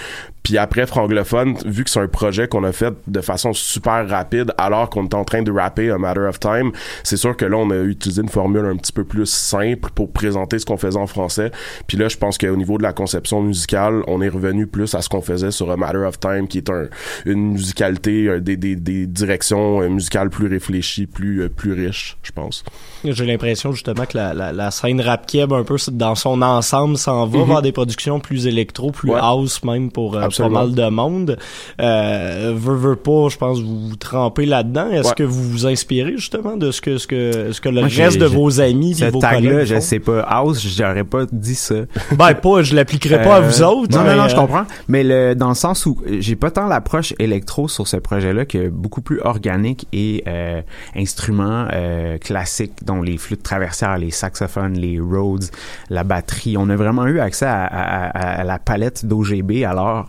Puis 0.42 0.58
après 0.58 0.86
Franglophone, 0.86 1.56
vu 1.66 1.82
que 1.82 1.90
c'est 1.90 1.98
un 1.98 2.06
projet 2.06 2.46
qu'on 2.46 2.62
a 2.62 2.70
fait 2.70 2.94
de 3.08 3.20
façon 3.20 3.52
super 3.52 4.08
rapide 4.08 4.52
alors 4.58 4.90
qu'on 4.90 5.06
était 5.06 5.16
en 5.16 5.24
train 5.24 5.42
de 5.42 5.50
rapper 5.50 5.90
A 5.90 5.98
Matter 5.98 6.20
of 6.20 6.38
Time, 6.38 6.70
c'est 7.02 7.16
sûr 7.16 7.36
que 7.36 7.44
là 7.44 7.56
on 7.56 7.68
a 7.70 7.78
utilisé 7.78 8.22
une 8.22 8.28
formule 8.28 8.64
un 8.64 8.76
petit 8.76 8.92
peu 8.92 9.02
plus 9.02 9.26
simple 9.26 9.90
pour 9.92 10.12
présenter 10.12 10.60
ce 10.60 10.64
qu'on 10.64 10.76
faisait 10.76 11.00
en 11.00 11.08
français. 11.08 11.50
Puis 11.88 11.98
là 11.98 12.06
je 12.06 12.16
pense 12.16 12.38
qu'au 12.38 12.54
niveau 12.54 12.78
de 12.78 12.84
la 12.84 12.92
conception 12.92 13.42
musicale, 13.42 14.02
on 14.06 14.22
est 14.22 14.28
revenu 14.28 14.68
plus 14.68 14.94
à 14.94 15.02
ce 15.02 15.08
qu'on 15.08 15.20
faisait 15.20 15.50
sur 15.50 15.68
A 15.68 15.76
Matter 15.76 15.98
of 15.98 16.20
Time 16.20 16.46
qui 16.46 16.58
est 16.58 16.70
un, 16.70 16.84
une 17.24 17.54
musicalité, 17.54 18.38
des, 18.40 18.56
des, 18.56 18.76
des 18.76 19.08
directions 19.08 19.80
musicales 19.90 20.30
plus 20.30 20.46
réfléchies, 20.46 20.65
plus 21.12 21.42
euh, 21.42 21.48
plus 21.48 21.72
riches, 21.72 22.16
je 22.22 22.32
pense. 22.32 22.64
J'ai 23.04 23.24
l'impression 23.26 23.72
justement 23.72 24.04
que 24.06 24.16
la, 24.16 24.34
la, 24.34 24.52
la 24.52 24.70
scène 24.70 25.00
rap 25.00 25.26
keb 25.26 25.52
un 25.52 25.62
peu 25.64 25.76
dans 25.92 26.14
son 26.14 26.42
ensemble 26.42 26.96
s'en 26.96 27.26
va 27.26 27.38
Mhm. 27.38 27.48
vers 27.48 27.62
des 27.62 27.72
productions 27.72 28.18
plus 28.20 28.46
électro, 28.46 28.90
plus 28.90 29.10
Ouais. 29.10 29.20
house 29.20 29.62
même 29.64 29.90
pour 29.90 30.16
euh, 30.16 30.28
pas 30.36 30.48
mal 30.48 30.74
de 30.74 30.88
monde. 30.88 31.38
Euh, 31.80 32.52
veux, 32.56 32.74
veux 32.74 32.96
pas, 32.96 33.28
je 33.30 33.36
pense 33.36 33.60
vous 33.60 33.88
vous 33.90 33.96
trempez 33.96 34.46
là-dedans. 34.46 34.90
Est-ce 34.90 35.08
Ouais. 35.08 35.14
que 35.16 35.22
vous 35.22 35.42
vous 35.42 35.66
inspirez 35.66 36.12
justement 36.16 36.56
de 36.56 36.70
ce 36.70 36.80
que 36.80 36.98
ce 36.98 37.06
que 37.06 37.52
ce 37.52 37.60
que 37.60 37.68
le 37.68 37.82
Moi, 37.82 37.90
reste 37.94 38.18
de 38.18 38.26
vos 38.26 38.60
amis, 38.60 38.94
Ce 38.94 39.04
vos 39.06 39.20
tag-là, 39.20 39.50
collègues 39.50 39.66
je 39.66 39.74
font? 39.76 39.80
sais 39.80 39.98
pas. 40.00 40.20
House, 40.22 40.66
j'aurais 40.66 41.04
pas 41.04 41.24
dit 41.30 41.54
ça. 41.54 41.74
Ben 42.16 42.34
pas, 42.34 42.62
je 42.62 42.74
l'appliquerai 42.74 43.22
pas 43.22 43.36
à 43.36 43.40
Euh, 43.42 43.48
vous 43.48 43.62
autres. 43.62 43.96
Non, 43.96 44.02
mais, 44.04 44.16
non, 44.16 44.22
non, 44.22 44.28
je 44.28 44.34
euh, 44.34 44.38
comprends. 44.38 44.64
Mais 44.88 45.04
le, 45.04 45.34
dans 45.34 45.48
le 45.50 45.54
sens 45.54 45.86
où 45.86 45.98
euh, 46.06 46.16
j'ai 46.20 46.36
pas 46.36 46.50
tant 46.50 46.66
l'approche 46.66 47.12
électro 47.18 47.68
sur 47.68 47.86
ce 47.86 47.96
projet-là 47.96 48.44
que 48.46 48.68
beaucoup 48.68 49.00
plus 49.02 49.20
organique 49.20 49.86
et 49.92 50.22
euh, 50.26 50.55
instruments 50.94 51.68
euh, 51.72 52.18
classiques, 52.18 52.84
dont 52.84 53.02
les 53.02 53.18
flûtes 53.18 53.42
traversières, 53.42 53.98
les 53.98 54.10
saxophones, 54.10 54.74
les 54.74 54.98
Rhodes, 55.00 55.44
la 55.90 56.04
batterie. 56.04 56.56
On 56.56 56.68
a 56.70 56.76
vraiment 56.76 57.06
eu 57.06 57.20
accès 57.20 57.46
à, 57.46 58.44
la 58.44 58.58
palette 58.58 59.04
d'OGB. 59.06 59.64
Alors, 59.64 60.08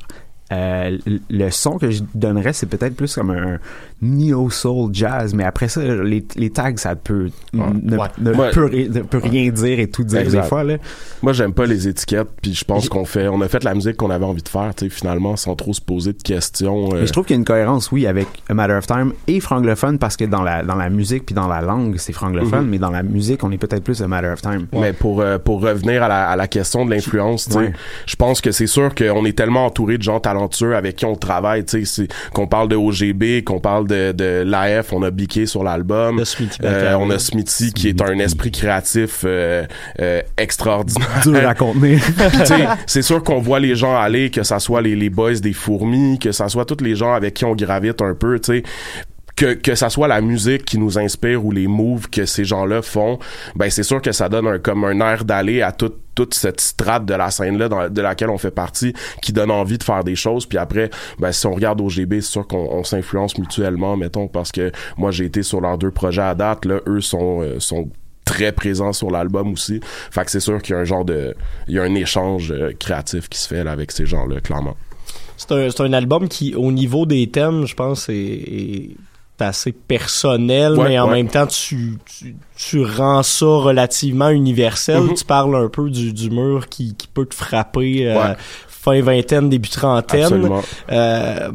euh, 0.51 0.97
le 1.29 1.49
son 1.49 1.77
que 1.77 1.91
je 1.91 2.03
donnerais, 2.15 2.53
c'est 2.53 2.67
peut-être 2.67 2.95
plus 2.95 3.13
comme 3.15 3.31
un 3.31 3.59
neo 4.01 4.49
soul 4.49 4.89
jazz, 4.93 5.33
mais 5.33 5.43
après 5.43 5.67
ça, 5.67 5.81
les, 5.83 6.23
les 6.35 6.49
tags, 6.51 6.75
ça 6.77 6.95
peut 6.95 7.29
ne, 7.53 7.97
Ouais. 7.97 8.07
ne 8.19 8.31
Ouais. 8.33 8.51
peut, 8.51 8.65
ri- 8.65 8.89
ne 8.89 9.01
peut 9.01 9.17
rien 9.17 9.49
dire 9.51 9.79
et 9.79 9.87
tout 9.89 10.03
dire 10.03 10.19
Exact. 10.19 10.41
des 10.43 10.47
fois 10.47 10.63
là. 10.63 10.77
Moi, 11.23 11.33
j'aime 11.33 11.53
pas 11.53 11.65
les 11.65 11.87
étiquettes, 11.87 12.27
puis 12.41 12.53
je 12.53 12.63
pense 12.63 12.89
qu'on 12.89 13.05
fait, 13.05 13.27
on 13.27 13.41
a 13.41 13.47
fait 13.47 13.63
la 13.63 13.73
musique 13.73 13.97
qu'on 13.97 14.11
avait 14.11 14.25
envie 14.25 14.43
de 14.43 14.49
faire, 14.49 14.73
tu 14.75 14.85
sais, 14.85 14.89
finalement, 14.91 15.35
sans 15.35 15.55
trop 15.55 15.73
se 15.73 15.81
poser 15.81 16.13
de 16.13 16.21
questions. 16.21 16.89
euh, 16.93 16.99
Mais 17.01 17.07
je 17.07 17.11
trouve 17.11 17.25
qu'il 17.25 17.35
y 17.35 17.37
a 17.37 17.39
une 17.39 17.45
cohérence, 17.45 17.91
oui, 17.91 18.05
avec 18.05 18.27
A 18.49 18.53
Matter 18.53 18.73
of 18.73 18.85
Time 18.85 19.13
et 19.27 19.39
franglophone 19.39 19.97
parce 19.97 20.15
que 20.15 20.25
dans 20.25 20.43
la 20.43 20.63
dans 20.63 20.75
la 20.75 20.89
musique 20.89 21.25
puis 21.25 21.33
dans 21.35 21.47
la 21.47 21.61
langue 21.61 21.95
c'est 21.97 22.13
franglophone, 22.13 22.65
Mhm. 22.65 22.69
mais 22.69 22.77
dans 22.79 22.91
la 22.91 23.01
musique 23.03 23.43
on 23.43 23.51
est 23.51 23.57
peut-être 23.57 23.83
plus 23.83 24.01
A 24.01 24.07
Matter 24.07 24.27
of 24.29 24.41
Time. 24.41 24.67
Mais 24.73 24.93
pour 24.93 25.21
euh, 25.21 25.39
pour 25.39 25.61
revenir 25.61 26.03
à 26.03 26.07
la, 26.07 26.27
à 26.29 26.35
la 26.35 26.47
question 26.47 26.85
de 26.85 26.91
l'influence, 26.91 27.45
tu 27.45 27.53
sais, 27.53 27.57
Ouais. 27.57 27.73
je 28.05 28.15
pense 28.15 28.41
que 28.41 28.51
c'est 28.51 28.67
sûr 28.67 28.93
qu'on 28.93 29.25
est 29.25 29.35
tellement 29.35 29.65
entouré 29.65 29.97
de 29.97 30.03
gens 30.03 30.19
talentueux 30.19 30.75
avec 30.75 30.97
qui 30.97 31.05
on 31.05 31.15
travaille, 31.15 31.65
tu 31.65 31.79
sais, 31.79 31.85
c'est- 31.85 32.13
qu'on 32.33 32.45
parle 32.47 32.67
de 32.67 32.75
OGB, 32.75 33.43
qu'on 33.43 33.59
parle 33.59 33.87
de, 33.88 34.12
de 34.12 34.44
l'AF, 34.46 34.94
on 34.94 35.01
a 35.03 35.12
Biqué 35.12 35.46
sur 35.46 35.63
l'album, 35.63 36.22
Euh, 36.63 36.96
on 37.00 37.10
a 37.10 37.20
Smithy 37.20 37.74
qui 37.74 37.89
est 37.89 38.01
un 38.01 38.20
esprit 38.20 38.51
créatif 38.51 39.24
euh, 39.25 39.65
euh, 40.00 40.22
extraordinaire. 40.38 41.08
Dur 41.24 41.48
à 41.48 41.56
contenir. 41.56 42.01
C'est 42.86 43.01
sûr 43.01 43.24
qu'on 43.24 43.39
voit 43.39 43.60
les 43.60 43.75
gens 43.75 43.96
aller, 43.96 44.29
que 44.29 44.44
ça 44.44 44.60
soit 44.60 44.82
les, 44.82 44.96
les 44.96 45.10
boys 45.10 45.36
des 45.36 45.53
fourmis, 45.53 46.20
que 46.20 46.32
ça 46.32 46.50
soit 46.50 46.65
tous 46.65 46.84
les 46.84 46.96
gens 46.96 47.13
avec 47.13 47.34
qui 47.34 47.46
on 47.46 47.56
gravite 47.56 48.01
un 48.01 48.13
peu, 48.13 48.39
tu 48.39 48.58
sais. 48.58 48.63
Que, 49.38 49.53
que 49.53 49.75
ça 49.75 49.91
soit 49.91 50.08
la 50.08 50.20
musique 50.20 50.65
qui 50.65 50.79
nous 50.79 50.98
inspire 50.98 51.46
ou 51.46 51.51
les 51.51 51.67
moves 51.67 52.10
que 52.10 52.25
ces 52.25 52.44
gens-là 52.44 52.82
font, 52.82 53.20
ben 53.56 53.70
c'est 53.70 53.84
sûr 53.84 54.01
que 54.01 54.12
ça 54.12 54.29
donne 54.29 54.48
un, 54.48 54.58
comme 54.58 54.84
un 54.84 55.00
air 55.00 55.25
d'aller 55.25 55.62
à 55.62 55.72
toute 55.72 55.98
toute 56.15 56.34
cette 56.34 56.60
strate 56.60 57.06
de 57.06 57.13
la 57.13 57.29
scène 57.29 57.60
là 57.60 57.89
de 57.89 58.01
laquelle 58.01 58.32
on 58.32 58.39
fait 58.39 58.50
partie 58.50 58.94
qui 59.22 59.34
donne 59.34 59.51
envie 59.51 59.77
de 59.77 59.84
faire 59.84 60.03
des 60.03 60.15
choses 60.15 60.48
puis 60.48 60.58
après 60.58 60.89
ben 61.20 61.32
si 61.32 61.46
on 61.46 61.53
regarde 61.53 61.79
OGB 61.79 62.15
c'est 62.15 62.32
sûr 62.32 62.48
qu'on 62.48 62.67
on 62.72 62.84
s'influence 62.84 63.38
mutuellement 63.38 63.96
mettons 63.96 64.27
parce 64.27 64.51
que 64.51 64.72
moi 64.98 65.12
j'ai 65.12 65.25
été 65.25 65.44
sur 65.44 65.62
leurs 65.62 65.77
deux 65.77 65.91
projets 65.91 66.24
à 66.24 66.34
date 66.34 66.65
là 66.65 66.79
eux 66.88 67.01
sont 67.01 67.44
euh, 67.44 67.60
sont 67.60 67.91
très 68.27 68.51
présents 68.51 68.94
sur 68.94 69.10
l'album 69.10 69.53
aussi. 69.53 69.79
Fait 70.12 70.25
que 70.25 70.29
c'est 70.32 70.41
sûr 70.41 70.62
qu'il 70.62 70.75
y 70.75 70.77
a 70.77 70.82
un 70.82 70.86
genre 70.86 71.06
de 71.06 71.34
il 71.67 71.75
y 71.75 71.79
a 71.79 71.84
un 71.84 71.96
échange 71.96 72.51
euh, 72.51 72.74
créatif 72.77 73.29
qui 73.29 73.39
se 73.39 73.48
fait 73.48 73.63
là, 73.63 73.72
avec 73.72 73.91
ces 73.91 74.06
gens-là 74.06 74.41
clairement. 74.41 74.75
C'est 75.38 75.51
un, 75.51 75.70
un 75.86 75.94
album 75.94 76.27
qui, 76.27 76.56
au 76.56 76.72
niveau 76.72 77.06
des 77.06 77.29
thèmes, 77.29 77.67
je 77.67 77.75
pense, 77.75 78.10
est, 78.10 78.15
est 78.15 78.89
assez 79.39 79.72
personnel, 79.72 80.74
Ouais, 80.74 80.89
mais 80.89 81.00
en 81.00 81.08
ouais. 81.10 81.15
même 81.15 81.27
temps, 81.29 81.48
tu, 81.48 81.98
tu, 82.06 82.36
tu 82.56 82.84
rends 82.84 83.24
ça 83.24 83.46
relativement 83.46 84.29
universel. 84.29 85.01
Mhm. 85.01 85.13
Tu 85.15 85.25
parles 85.25 85.56
un 85.56 85.70
peu 85.70 85.89
du, 85.89 86.13
du 86.13 86.29
mur 86.29 86.67
qui, 86.70 86.96
qui 86.96 87.08
peut 87.08 87.25
te 87.25 87.36
frapper 87.36 88.08
euh, 88.08 88.15
Ouais. 88.22 88.36
fin 88.67 89.01
vingtaine, 89.01 89.50
début 89.50 89.70
trentaine. 89.70 90.24
Absolument. 90.24 90.62
Euh, 90.91 91.50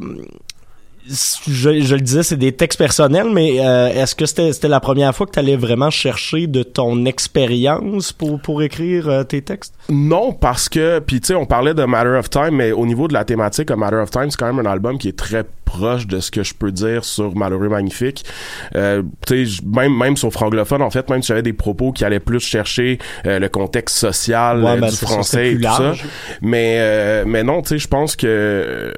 je, 1.09 1.81
je 1.81 1.95
le 1.95 2.01
disais, 2.01 2.23
c'est 2.23 2.37
des 2.37 2.53
textes 2.53 2.79
personnels, 2.79 3.29
mais 3.33 3.61
euh, 3.61 3.89
est-ce 3.89 4.15
que 4.15 4.27
c'était 4.27 4.53
c'était 4.53 4.69
la 4.69 4.81
première 4.81 5.15
fois 5.15 5.27
que 5.27 5.33
tu 5.33 5.39
allais 5.39 5.57
vraiment 5.57 5.91
chercher 5.91 6.47
de 6.47 6.63
ton 6.63 7.05
expérience 7.05 8.13
pour, 8.13 8.41
pour 8.41 8.63
écrire 8.63 9.09
euh, 9.09 9.25
tes 9.25 9.43
textes? 9.43 9.75
Non, 9.89 10.33
parce 10.33 10.69
que, 10.69 11.01
puis 11.01 11.21
tu 11.21 11.29
sais, 11.29 11.35
on 11.35 11.47
parlait 11.47 11.75
de 11.75 11.85
Matter 11.85 12.17
of 12.19 12.31
Time, 12.31 12.53
mais 12.53 12.73
au 12.73 12.87
niveau 12.87 13.09
de 13.09 13.15
la 13.15 13.25
thématique, 13.25 13.71
A 13.71 13.77
Matter 13.77 13.97
of 13.97 14.11
Time, 14.11 14.31
c'est 14.31 14.37
quand 14.37 14.53
même 14.53 14.65
un 14.65 14.71
album 14.71 14.99
qui 14.99 15.09
est 15.09 15.19
très 15.19 15.45
proche 15.65 16.07
de 16.07 16.21
ce 16.21 16.31
que 16.31 16.43
je 16.43 16.55
peux 16.55 16.71
dire 16.71 17.05
sur 17.05 17.35
Malheureux 17.35 17.69
Magnifique. 17.69 18.25
Euh, 18.75 19.03
tu 19.27 19.47
sais, 19.47 19.63
même, 19.65 19.97
même 19.97 20.17
sur 20.17 20.33
Franglophone, 20.33 20.83
en 20.83 20.91
fait, 20.91 21.09
même 21.11 21.23
si 21.23 21.29
j'avais 21.29 21.43
des 21.43 21.53
propos 21.53 21.93
qui 21.93 22.05
allaient 22.05 22.21
plus 22.21 22.41
chercher 22.41 22.99
euh, 23.27 23.39
le 23.39 23.49
contexte 23.49 23.97
social 23.97 24.63
Ouais, 24.63 24.71
euh, 24.73 24.77
ben, 24.77 24.91
du 24.91 24.97
français 24.97 25.53
et 25.53 25.57
tout 25.57 25.63
ça. 25.63 25.95
Mais, 26.43 26.77
euh, 26.79 27.25
mais 27.27 27.43
non, 27.43 27.63
tu 27.63 27.71
sais, 27.71 27.79
je 27.79 27.89
pense 27.89 28.17
que 28.17 28.27
euh, 28.27 28.93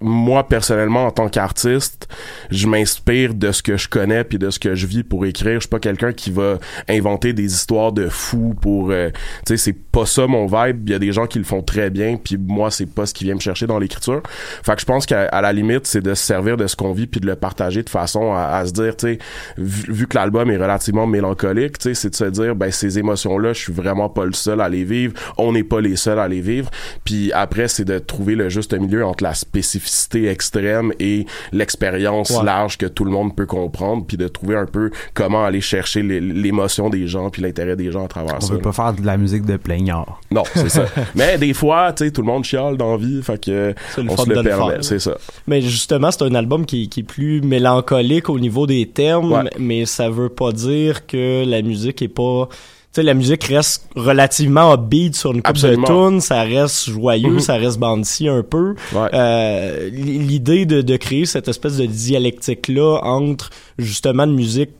moi, 0.00 0.48
personnellement, 0.48 1.06
en 1.06 1.10
tant 1.10 1.28
qu'artiste, 1.28 2.08
je 2.50 2.66
m'inspire 2.66 3.34
de 3.34 3.52
ce 3.52 3.62
que 3.62 3.76
je 3.76 3.88
connais 3.88 4.24
puis 4.24 4.38
de 4.38 4.50
ce 4.50 4.58
que 4.58 4.74
je 4.74 4.86
vis 4.86 5.02
pour 5.02 5.26
écrire. 5.26 5.54
Je 5.54 5.60
suis 5.60 5.68
pas 5.68 5.78
quelqu'un 5.78 6.12
qui 6.12 6.30
va 6.30 6.58
inventer 6.88 7.32
des 7.32 7.52
histoires 7.52 7.92
de 7.92 8.08
fous 8.08 8.54
pour... 8.60 8.90
euh, 8.90 9.10
tu 9.46 9.52
sais, 9.52 9.56
c'est 9.56 9.72
pas 9.72 10.06
ça 10.06 10.26
mon 10.26 10.46
vibe. 10.46 10.88
Il 10.88 10.92
y 10.92 10.94
a 10.94 10.98
des 10.98 11.12
gens 11.12 11.26
qui 11.26 11.38
le 11.38 11.44
font 11.44 11.62
très 11.62 11.90
bien 11.90 12.16
puis 12.16 12.38
moi, 12.38 12.70
c'est 12.70 12.86
pas 12.86 13.06
ce 13.06 13.12
qui 13.12 13.24
vient 13.24 13.34
me 13.34 13.40
chercher 13.40 13.66
dans 13.66 13.78
l'écriture. 13.78 14.22
Fait 14.62 14.74
que 14.74 14.80
je 14.80 14.86
pense 14.86 15.04
qu'à 15.04 15.40
la 15.40 15.52
limite, 15.52 15.86
c'est 15.86 16.00
de 16.00 16.14
se 16.14 16.24
servir 16.24 16.56
de 16.56 16.66
ce 16.66 16.76
qu'on 16.76 16.92
vit 16.92 17.06
puis 17.06 17.20
de 17.20 17.26
le 17.26 17.36
partager 17.36 17.82
de 17.82 17.90
façon 17.90 18.32
à, 18.32 18.64
se 18.66 18.72
dire, 18.72 18.96
tu 18.96 19.06
sais, 19.06 19.18
vu, 19.58 19.92
vu 19.92 20.06
que 20.06 20.16
l'album 20.16 20.50
est 20.50 20.56
relativement 20.56 21.06
mélancolique, 21.06 21.78
tu 21.78 21.90
sais, 21.90 21.94
c'est 21.94 22.10
de 22.10 22.16
se 22.16 22.24
dire, 22.24 22.54
ben, 22.54 22.70
ces 22.70 22.98
émotions-là, 22.98 23.52
je 23.52 23.60
suis 23.60 23.72
vraiment 23.72 24.08
pas 24.08 24.24
le 24.24 24.32
seul 24.32 24.60
à 24.60 24.68
les 24.68 24.84
vivre. 24.84 25.12
On 25.36 25.52
n'est 25.52 25.64
pas 25.64 25.80
les 25.80 25.96
seuls 25.96 26.18
à 26.18 26.28
les 26.28 26.40
vivre. 26.40 26.70
Puis 27.04 27.32
après, 27.32 27.68
c'est 27.68 27.84
de 27.84 27.98
trouver 27.98 28.34
le 28.34 28.48
juste 28.48 28.72
milieu 28.72 29.04
entre 29.04 29.24
la 29.24 29.34
spécificité 29.34 29.89
spécificité 29.90 30.28
extrême 30.28 30.92
et 31.00 31.26
l'expérience 31.52 32.30
Ouais. 32.30 32.44
large 32.44 32.78
que 32.78 32.86
tout 32.86 33.04
le 33.04 33.10
monde 33.10 33.34
peut 33.34 33.46
comprendre, 33.46 34.04
puis 34.06 34.16
de 34.16 34.28
trouver 34.28 34.56
un 34.56 34.66
peu 34.66 34.90
comment 35.14 35.44
aller 35.44 35.60
chercher 35.60 36.02
l'émotion 36.02 36.88
des 36.90 37.06
gens 37.06 37.30
puis 37.30 37.42
l'intérêt 37.42 37.76
des 37.76 37.90
gens 37.90 38.04
à 38.04 38.08
travers 38.08 38.36
On 38.36 38.40
ça. 38.40 38.54
veut 38.54 38.60
pas 38.60 38.72
faire 38.72 38.92
de 38.94 39.04
la 39.04 39.16
musique 39.16 39.44
de 39.44 39.56
plaignard. 39.56 40.20
Non, 40.30 40.42
c'est 40.54 40.68
ça. 40.68 40.84
Mais 41.14 41.38
des 41.38 41.52
fois, 41.54 41.92
tu 41.92 42.04
sais, 42.04 42.10
tout 42.10 42.22
le 42.22 42.26
monde 42.26 42.44
chiale 42.44 42.76
dans 42.76 42.92
la 42.92 42.96
vie, 42.98 43.22
fait 43.22 43.42
que 43.42 43.74
C'est 43.94 44.02
le 44.02 44.10
on 44.10 44.16
se 44.16 44.28
de 44.28 44.34
le 44.34 44.42
permet, 44.42 44.82
c'est 44.82 44.98
ça. 44.98 45.16
Mais 45.46 45.60
justement, 45.60 46.10
c'est 46.10 46.22
un 46.22 46.34
album 46.34 46.64
qui, 46.66 46.88
qui 46.88 47.00
est 47.00 47.04
plus 47.04 47.40
mélancolique 47.42 48.28
au 48.28 48.38
niveau 48.38 48.66
des 48.66 48.86
termes, 48.86 49.32
Ouais. 49.32 49.50
mais 49.58 49.86
ça 49.86 50.08
veut 50.10 50.28
pas 50.28 50.52
dire 50.52 51.06
que 51.06 51.44
la 51.44 51.62
musique 51.62 52.02
est 52.02 52.08
pas... 52.08 52.48
Tu 52.92 52.96
sais, 52.96 53.02
la 53.04 53.14
musique 53.14 53.44
reste 53.44 53.88
relativement 53.94 54.74
upbeat 54.74 55.14
sur 55.14 55.30
une 55.32 55.42
coupe 55.42 55.58
de 55.58 55.76
tunes, 55.86 56.20
ça 56.20 56.42
reste 56.42 56.90
joyeux, 56.90 57.34
Mhm. 57.34 57.38
ça 57.40 57.54
reste 57.54 57.78
bandy 57.78 58.28
un 58.28 58.42
peu. 58.42 58.74
Ouais. 58.92 59.08
Euh, 59.14 59.88
L'idée 59.92 60.66
de, 60.66 60.82
de 60.82 60.96
créer 60.96 61.24
cette 61.24 61.46
espèce 61.46 61.76
de 61.76 61.86
dialectique-là 61.86 62.98
entre 63.04 63.50
justement 63.78 64.26
de 64.26 64.32
musique 64.32 64.70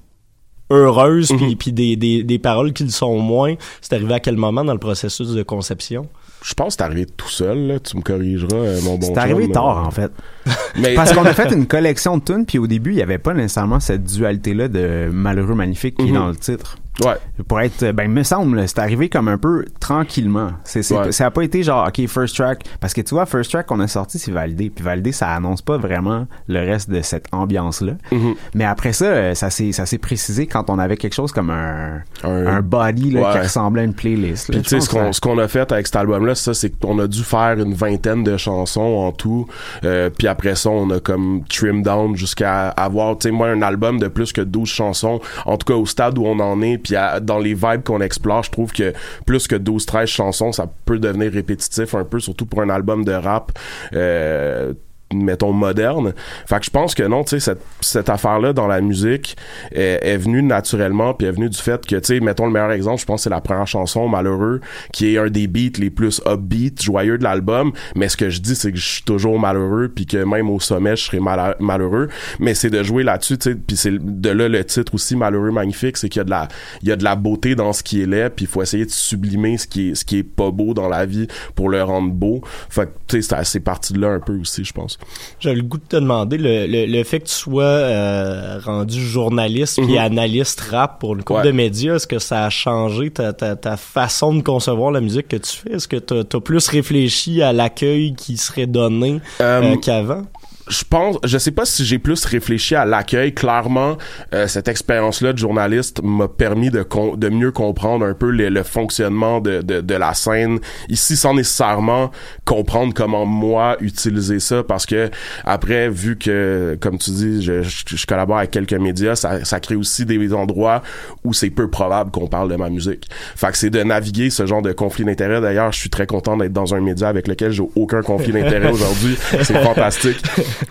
heureuse 0.71 1.29
puis 1.37 1.47
Mhm. 1.50 1.57
puis 1.57 1.73
des, 1.73 1.97
des, 1.97 2.23
des 2.23 2.38
paroles 2.38 2.73
qui 2.73 2.85
le 2.85 2.90
sont 2.90 3.19
moins, 3.19 3.55
c'est 3.81 3.93
arrivé 3.95 4.14
à 4.14 4.21
quel 4.21 4.37
moment 4.37 4.64
dans 4.64 4.73
le 4.73 4.79
processus 4.79 5.29
de 5.31 5.43
conception? 5.43 6.07
Je 6.43 6.55
pense 6.55 6.69
que 6.75 6.79
c'est 6.79 6.85
arrivé 6.85 7.07
tout 7.07 7.29
seul, 7.29 7.59
là. 7.67 7.79
Tu 7.81 7.97
me 7.97 8.02
corrigeras, 8.02 8.57
euh, 8.57 8.81
mon 8.83 8.97
bon 8.97 9.07
C'est 9.09 9.19
arrivé 9.19 9.50
tard, 9.50 9.87
en 9.87 9.90
fait. 9.90 10.11
Mais 10.81 10.95
Parce 10.95 11.12
qu'on 11.12 11.25
a 11.26 11.35
fait 11.35 11.50
une 11.55 11.67
collection 11.67 12.17
de 12.19 12.25
tunes, 12.25 12.47
puis 12.47 12.59
au 12.59 12.67
début, 12.67 12.93
il 12.93 12.97
y 12.97 13.02
avait 13.02 13.19
pas 13.19 13.35
nécessairement 13.35 13.79
cette 13.79 14.05
dualité-là 14.05 14.69
de 14.69 15.11
malheureux 15.12 15.55
magnifique 15.55 15.97
qui 15.97 16.05
est 16.07 16.11
Mhm. 16.11 16.14
dans 16.14 16.29
le 16.29 16.37
titre. 16.37 16.79
Ouais. 17.04 17.16
Pour 17.49 17.61
être, 17.61 17.92
ben, 17.92 18.11
me 18.11 18.23
semble, 18.23 18.66
c'est 18.69 18.78
arrivé 18.78 19.09
comme 19.09 19.28
un 19.28 19.38
peu 19.38 19.64
tranquillement. 19.80 20.50
C'est, 20.64 20.83
c'est, 20.83 20.97
Ouais. 20.97 21.12
Ça 21.12 21.26
a 21.26 21.30
pas 21.30 21.42
été 21.42 21.62
genre, 21.62 21.87
OK, 21.88 22.07
first 22.09 22.37
track. 22.37 22.64
Parce 22.80 22.92
que 22.92 23.00
tu 23.00 23.14
vois, 23.14 23.25
first 23.26 23.50
track 23.50 23.66
qu'on 23.66 23.80
a 23.80 23.88
sorti, 23.88 24.19
c'est 24.19 24.33
validé. 24.33 24.71
Puis 24.71 24.85
validé, 24.85 25.12
ça 25.12 25.28
annonce 25.28 25.62
pas 25.62 25.78
vraiment 25.78 26.26
le 26.49 26.59
reste 26.61 26.90
de 26.90 27.00
cette 27.00 27.26
ambiance-là. 27.33 27.92
Mhm. 28.12 28.35
Mais 28.54 28.64
après 28.64 28.92
ça, 28.92 29.04
euh, 29.07 29.35
ça 29.35 29.50
s'est, 29.50 29.73
ça 29.73 29.87
s'est 29.87 29.99
précisé 29.99 30.47
quand 30.47 30.69
on 30.69 30.78
avait 30.78 30.97
quelque 30.97 31.14
chose 31.14 31.33
comme 31.33 31.50
un, 31.50 32.00
Un- 32.23 32.47
un 32.47 32.61
body, 32.62 33.11
là, 33.12 33.33
qui 33.33 33.38
ressemblait 33.38 33.83
à 33.83 33.85
une 33.85 33.95
playlist. 33.95 34.50
Puis 34.50 34.62
tu 34.62 34.69
sais, 34.69 34.80
ce 34.80 34.88
qu'on, 34.90 35.12
ce 35.12 35.21
qu'on 35.21 35.38
a 35.38 35.49
fait 35.49 35.71
avec 35.73 35.87
cet 35.87 35.97
album-là, 35.97 36.35
c'est 36.35 36.45
ça, 36.45 36.54
c'est 36.54 36.71
qu'on 36.78 36.99
a 36.99 37.07
dû 37.07 37.23
faire 37.23 37.59
une 37.59 37.75
vingtaine 37.75 38.23
de 38.25 38.37
chansons 38.37 38.80
en 38.80 39.12
tout. 39.12 39.47
Euh, 39.85 40.11
puis 40.11 40.26
après 40.26 40.54
ça, 40.54 40.71
on 40.71 40.90
a 40.90 41.00
comme 41.00 41.42
trim 41.49 41.83
down 41.83 42.16
jusqu'à 42.16 42.69
avoir, 42.71 43.16
tu 43.19 43.28
sais, 43.28 43.33
moi, 43.35 43.49
un 43.49 43.62
album 43.62 43.99
de 43.99 44.09
plus 44.09 44.33
que 44.33 44.40
12 44.42 44.69
chansons. 44.69 45.21
En 45.47 45.57
tout 45.57 45.66
cas, 45.73 45.75
au 45.78 45.87
stade 45.87 46.19
où 46.19 46.26
on 46.26 46.38
en 46.40 46.61
est, 46.62 46.78
puis 46.78 46.90
dans 47.23 47.39
les 47.39 47.55
vibes 47.55 47.83
qu'on 47.85 48.01
explore, 48.01 48.43
je 48.43 48.51
trouve 48.51 48.73
que 48.73 48.93
plus 49.27 49.47
que 49.47 49.57
12-13 49.57 50.07
chansons, 50.07 50.53
ça 50.53 50.67
peut 50.85 50.99
devenir 50.99 51.33
répétitif 51.33 51.95
un 51.95 52.05
peu, 52.05 52.21
surtout 52.21 52.47
pour 52.47 52.63
un 52.63 52.71
album 52.71 53.05
de 53.05 53.13
rap. 53.13 53.53
Euh, 53.95 54.73
mettons 55.12 55.52
moderne. 55.52 56.14
Fait 56.47 56.59
que 56.61 56.64
je 56.64 56.71
pense 56.71 56.95
que 56.95 57.02
non, 57.02 57.25
tu 57.25 57.31
sais 57.31 57.40
cette, 57.40 57.62
cette 57.81 58.09
affaire-là 58.09 58.52
dans 58.52 58.67
la 58.67 58.81
musique 58.81 59.37
est, 59.73 59.99
est 60.02 60.17
venue 60.17 60.43
naturellement 60.43 61.14
puis 61.14 61.26
est 61.26 61.33
venue 61.33 61.49
du 61.49 61.59
fait 61.59 61.85
que 61.85 61.97
tu 61.97 62.05
sais 62.05 62.21
mettons 62.21 62.47
le 62.47 62.52
meilleur 62.52 62.71
exemple, 62.71 63.00
je 63.00 63.07
pense 63.07 63.23
c'est 63.23 63.31
la 63.31 63.40
première 63.40 63.67
chanson 63.67 64.09
Malheureux 64.09 64.61
qui 64.93 65.14
est 65.14 65.19
un 65.19 65.29
des 65.29 65.47
beats 65.47 65.79
les 65.79 65.90
plus 65.90 66.21
upbeat, 66.26 66.81
joyeux 66.83 67.19
de 67.19 67.25
l'album, 67.25 67.73
mais 67.97 68.09
ce 68.09 68.17
que 68.17 68.31
je 68.31 68.40
dis 68.40 68.55
c'est 68.55 68.71
que 68.71 68.79
je 68.79 68.88
suis 68.88 69.02
toujours 69.02 69.38
malheureux 69.38 69.90
puis 69.95 70.07
que 70.07 70.19
même 70.19 70.49
au 70.49 70.61
sommet 70.61 70.97
je 70.97 71.05
serai 71.07 71.19
mala- 71.19 71.57
malheureux, 71.59 72.09
mais 72.38 72.55
c'est 72.55 72.71
de 72.71 72.83
jouer 72.83 73.02
là-dessus, 73.02 73.38
tu 73.38 73.50
sais 73.50 73.57
puis 73.57 73.76
c'est 73.76 73.93
de 73.99 74.31
là 74.31 74.49
le 74.49 74.64
titre 74.64 74.95
aussi 74.95 75.17
Malheureux 75.17 75.50
magnifique, 75.50 75.97
c'est 75.97 76.09
qu'il 76.09 76.21
y 76.21 76.23
a 76.23 76.25
de 76.25 76.31
la 76.31 76.49
il 76.83 76.88
y 76.88 76.93
a 76.93 76.97
de 76.97 77.05
la 77.05 77.17
beauté 77.17 77.55
dans 77.55 77.73
ce 77.73 77.83
qui 77.83 78.00
est 78.00 78.07
laid 78.07 78.31
puis 78.31 78.45
il 78.45 78.49
faut 78.49 78.62
essayer 78.62 78.85
de 78.87 78.90
sublimer 78.90 79.59
ce 79.59 79.67
qui 79.67 79.90
est 79.90 79.95
ce 79.97 80.05
qui 80.05 80.19
est 80.19 80.23
pas 80.23 80.50
beau 80.50 80.73
dans 80.73 80.88
la 80.88 81.05
vie 81.05 81.26
pour 81.57 81.69
le 81.69 81.83
rendre 81.83 82.12
beau. 82.12 82.43
Fait 82.69 82.87
que 82.87 82.90
tu 83.09 83.23
sais 83.23 83.37
c'est 83.45 83.61
parti 83.61 83.93
de 83.93 84.00
là 84.00 84.09
un 84.09 84.21
peu 84.21 84.38
aussi, 84.38 84.64
je 84.64 84.73
pense. 84.73 84.99
J'avais 85.40 85.57
le 85.57 85.62
goût 85.62 85.78
de 85.78 85.85
te 85.85 85.97
demander 85.97 86.37
le, 86.38 86.66
le, 86.66 86.87
le 86.87 87.04
fait 87.04 87.21
que 87.21 87.26
tu 87.28 87.35
sois 87.35 87.62
euh, 87.64 88.59
rendu 88.64 89.00
journaliste 89.04 89.76
puis 89.83 89.92
Mhm. 89.95 89.99
analyste 89.99 90.61
rap 90.61 91.00
pour 91.00 91.14
une 91.14 91.23
couple 91.23 91.40
Ouais. 91.40 91.47
de 91.47 91.52
médias, 91.52 91.95
est-ce 91.97 92.07
que 92.07 92.19
ça 92.19 92.45
a 92.45 92.50
changé 92.50 93.11
ta, 93.11 93.33
ta, 93.33 93.57
ta 93.57 93.76
façon 93.76 94.35
de 94.35 94.42
concevoir 94.42 94.90
la 94.90 95.00
musique 95.00 95.28
que 95.28 95.37
tu 95.37 95.57
fais? 95.57 95.73
Est-ce 95.73 95.88
que 95.88 95.97
tu 95.97 96.14
as 96.37 96.40
plus 96.40 96.69
réfléchi 96.69 97.42
à 97.42 97.52
l'accueil 97.52 98.14
qui 98.14 98.37
serait 98.37 98.66
donné 98.66 99.21
Euh, 99.40 99.62
euh, 99.62 99.76
qu'avant? 99.76 100.23
Je 100.71 100.85
pense, 100.89 101.19
je 101.25 101.37
sais 101.37 101.50
pas 101.50 101.65
si 101.65 101.85
j'ai 101.85 101.99
plus 101.99 102.25
réfléchi 102.25 102.75
à 102.75 102.85
l'accueil. 102.85 103.35
Clairement, 103.35 103.99
euh, 104.33 104.47
cette 104.47 104.69
expérience-là 104.69 105.33
de 105.33 105.39
journaliste 105.39 106.00
m'a 106.03 106.29
permis 106.29 106.71
de, 106.71 106.83
com- 106.83 107.17
de 107.17 107.29
mieux 107.29 107.50
comprendre 107.53 108.07
un 108.07 108.15
peu 108.15 108.30
le, 108.30 108.49
le 108.49 108.63
fonctionnement 108.63 109.41
de, 109.41 109.61
de, 109.63 109.80
de 109.80 109.95
la 109.95 110.15
scène 110.15 110.59
ici, 110.89 111.17
sans 111.17 111.35
nécessairement 111.35 112.11
comprendre 112.45 112.95
comment 112.95 113.26
moi 113.26 113.76
utiliser 113.80 114.41
ça, 114.41 114.63
parce 114.63 114.87
que 114.87 115.11
après, 115.45 115.89
vu 115.91 116.17
que, 116.17 116.78
comme 116.80 116.99
tu 116.99 117.11
dis, 117.11 117.43
je, 117.43 117.63
je, 117.63 117.85
je 117.87 118.06
collabore 118.06 118.39
avec 118.39 118.50
quelques 118.50 118.73
médias, 118.75 119.17
ça, 119.17 119.45
ça 119.45 119.61
crée 119.61 119.75
aussi 119.76 120.04
des 120.06 120.33
endroits 120.33 120.83
où 121.25 121.33
c'est 121.33 121.50
peu 121.50 121.69
probable 121.69 122.11
qu'on 122.13 122.28
parle 122.28 122.49
de 122.50 122.56
ma 122.56 122.71
musique. 122.71 123.09
Fait 123.37 123.50
que 123.50 123.59
c'est 123.59 123.71
de 123.71 123.83
naviguer 123.83 124.30
ce 124.30 124.47
genre 124.47 124.63
de 124.63 124.73
conflit 124.73 125.04
d'intérêts. 125.04 125.41
D'ailleurs, 125.41 125.73
je 125.73 125.78
suis 125.80 125.91
très 125.91 126.06
content 126.06 126.37
d'être 126.37 126.52
dans 126.52 126.75
un 126.75 126.80
média 126.80 127.09
avec 127.09 127.26
lequel 127.26 127.50
j'ai 127.50 127.65
aucun 127.75 128.02
conflit 128.02 128.33
d'intérêts 128.33 128.71
aujourd'hui. 128.73 129.17
C'est 129.43 129.61
fantastique. 129.63 130.23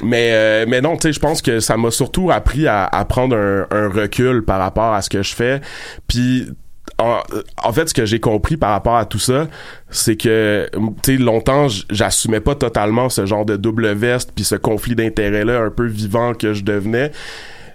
Mais 0.01 0.31
euh, 0.33 0.65
mais 0.67 0.81
non, 0.81 0.95
tu 0.95 1.03
sais, 1.03 1.13
je 1.13 1.19
pense 1.19 1.41
que 1.41 1.59
ça 1.59 1.77
m'a 1.77 1.91
surtout 1.91 2.31
appris 2.31 2.67
à, 2.67 2.89
prendre 3.07 3.35
un, 3.35 3.67
un 3.71 3.89
recul 3.89 4.43
par 4.43 4.59
rapport 4.59 4.93
à 4.93 5.01
ce 5.01 5.09
que 5.09 5.23
je 5.23 5.33
fais. 5.33 5.61
Puis 6.07 6.47
en, 6.97 7.21
en 7.63 7.73
fait, 7.73 7.89
ce 7.89 7.93
que 7.93 8.05
j'ai 8.05 8.19
compris 8.19 8.57
par 8.57 8.71
rapport 8.71 8.97
à 8.97 9.05
tout 9.05 9.19
ça, 9.19 9.47
c'est 9.89 10.15
que, 10.15 10.69
tu 11.03 11.17
sais, 11.17 11.17
longtemps, 11.17 11.67
j'assumais 11.89 12.41
pas 12.41 12.55
totalement 12.55 13.09
ce 13.09 13.25
genre 13.25 13.45
de 13.45 13.55
double 13.55 13.93
veste 13.93 14.31
puis 14.35 14.43
ce 14.43 14.55
conflit 14.55 14.95
d'intérêts-là 14.95 15.61
un 15.61 15.69
peu 15.69 15.85
vivant 15.85 16.33
que 16.33 16.53
je 16.53 16.63
devenais. 16.63 17.11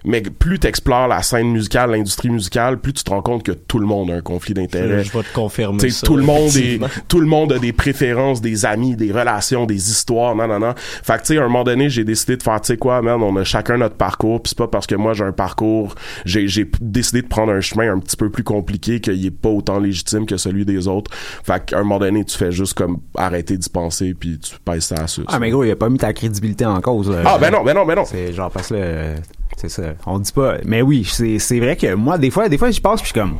Mais 0.04 0.20
plus 0.22 0.58
t'explores 0.58 1.08
la 1.08 1.22
scène 1.22 1.50
musicale, 1.50 1.90
l'industrie 1.92 2.30
musicale, 2.30 2.78
plus 2.78 2.92
tu 2.92 3.04
te 3.04 3.10
rends 3.10 3.22
compte 3.22 3.42
que 3.42 3.52
tout 3.52 3.78
le 3.78 3.86
monde 3.86 4.10
a 4.10 4.14
un 4.14 4.20
conflit 4.20 4.54
d'intérêts. 4.54 5.04
Je 5.04 5.12
vais 5.12 5.22
te 5.22 5.32
confirmer 5.34 5.78
T'sais, 5.78 5.90
ça. 5.90 6.06
tout 6.06 6.16
le 6.16 6.22
monde 6.22 6.54
est, 6.56 6.80
tout 7.08 7.20
le 7.20 7.26
monde 7.26 7.52
a 7.52 7.58
des 7.58 7.72
préférences, 7.72 8.40
des 8.40 8.66
amis, 8.66 8.96
des 8.96 9.12
relations, 9.12 9.66
des 9.66 9.90
histoires, 9.90 10.34
non, 10.34 10.46
non, 10.46 10.58
non. 10.58 10.74
Fait 10.76 11.14
que, 11.14 11.20
tu 11.20 11.26
sais, 11.34 11.38
à 11.38 11.42
un 11.42 11.48
moment 11.48 11.64
donné, 11.64 11.88
j'ai 11.88 12.04
décidé 12.04 12.36
de 12.36 12.42
faire, 12.42 12.60
tu 12.60 12.68
sais 12.68 12.76
quoi, 12.76 13.02
man, 13.02 13.22
on 13.22 13.36
a 13.36 13.44
chacun 13.44 13.78
notre 13.78 13.96
parcours, 13.96 14.42
pis 14.42 14.50
c'est 14.50 14.58
pas 14.58 14.68
parce 14.68 14.86
que 14.86 14.94
moi 14.94 15.14
j'ai 15.14 15.24
un 15.24 15.32
parcours, 15.32 15.94
j'ai, 16.24 16.46
décidé 16.80 17.22
de 17.22 17.26
prendre 17.26 17.52
un 17.52 17.60
chemin 17.60 17.92
un 17.92 17.98
petit 17.98 18.16
peu 18.16 18.30
plus 18.30 18.44
compliqué 18.44 19.00
qu'il 19.00 19.24
est 19.24 19.30
pas 19.30 19.48
autant 19.48 19.78
légitime 19.78 20.26
que 20.26 20.36
celui 20.36 20.64
des 20.64 20.88
autres. 20.88 21.10
Fait 21.14 21.64
qu'à 21.64 21.78
un 21.78 21.82
moment 21.82 21.98
donné, 21.98 22.24
tu 22.24 22.36
fais 22.36 22.52
juste 22.52 22.74
comme 22.74 22.98
arrêter 23.16 23.56
d'y 23.56 23.68
penser 23.68 24.14
puis 24.14 24.38
tu 24.38 24.54
pèses 24.64 24.84
ça 24.84 24.96
à 24.96 25.06
ça. 25.06 25.22
Ah, 25.28 25.38
mais 25.38 25.50
gros, 25.50 25.64
il 25.64 25.70
a 25.70 25.76
pas 25.76 25.88
mis 25.88 25.98
ta 25.98 26.12
crédibilité 26.12 26.64
en 26.64 26.80
cause. 26.80 27.10
Là. 27.10 27.22
Ah, 27.24 27.38
ben 27.38 27.50
non, 27.50 27.62
ben 27.64 27.74
non, 27.74 27.84
ben 27.86 27.94
non. 27.94 28.04
C'est 28.04 28.32
genre 28.32 28.50
parce 28.50 28.68
que 28.68 28.74
là, 28.74 29.14
c'est 29.56 29.68
ça. 29.68 29.94
On 30.06 30.18
dit 30.18 30.32
pas. 30.32 30.56
Mais 30.64 30.82
oui, 30.82 31.04
c'est 31.04 31.58
vrai 31.60 31.76
que 31.76 31.94
moi, 31.94 32.18
des 32.18 32.30
fois, 32.30 32.48
des 32.48 32.58
fois, 32.58 32.70
j'y 32.70 32.80
passe 32.80 33.00
puis 33.00 33.08
je 33.08 33.12
suis 33.12 33.20
comme. 33.20 33.38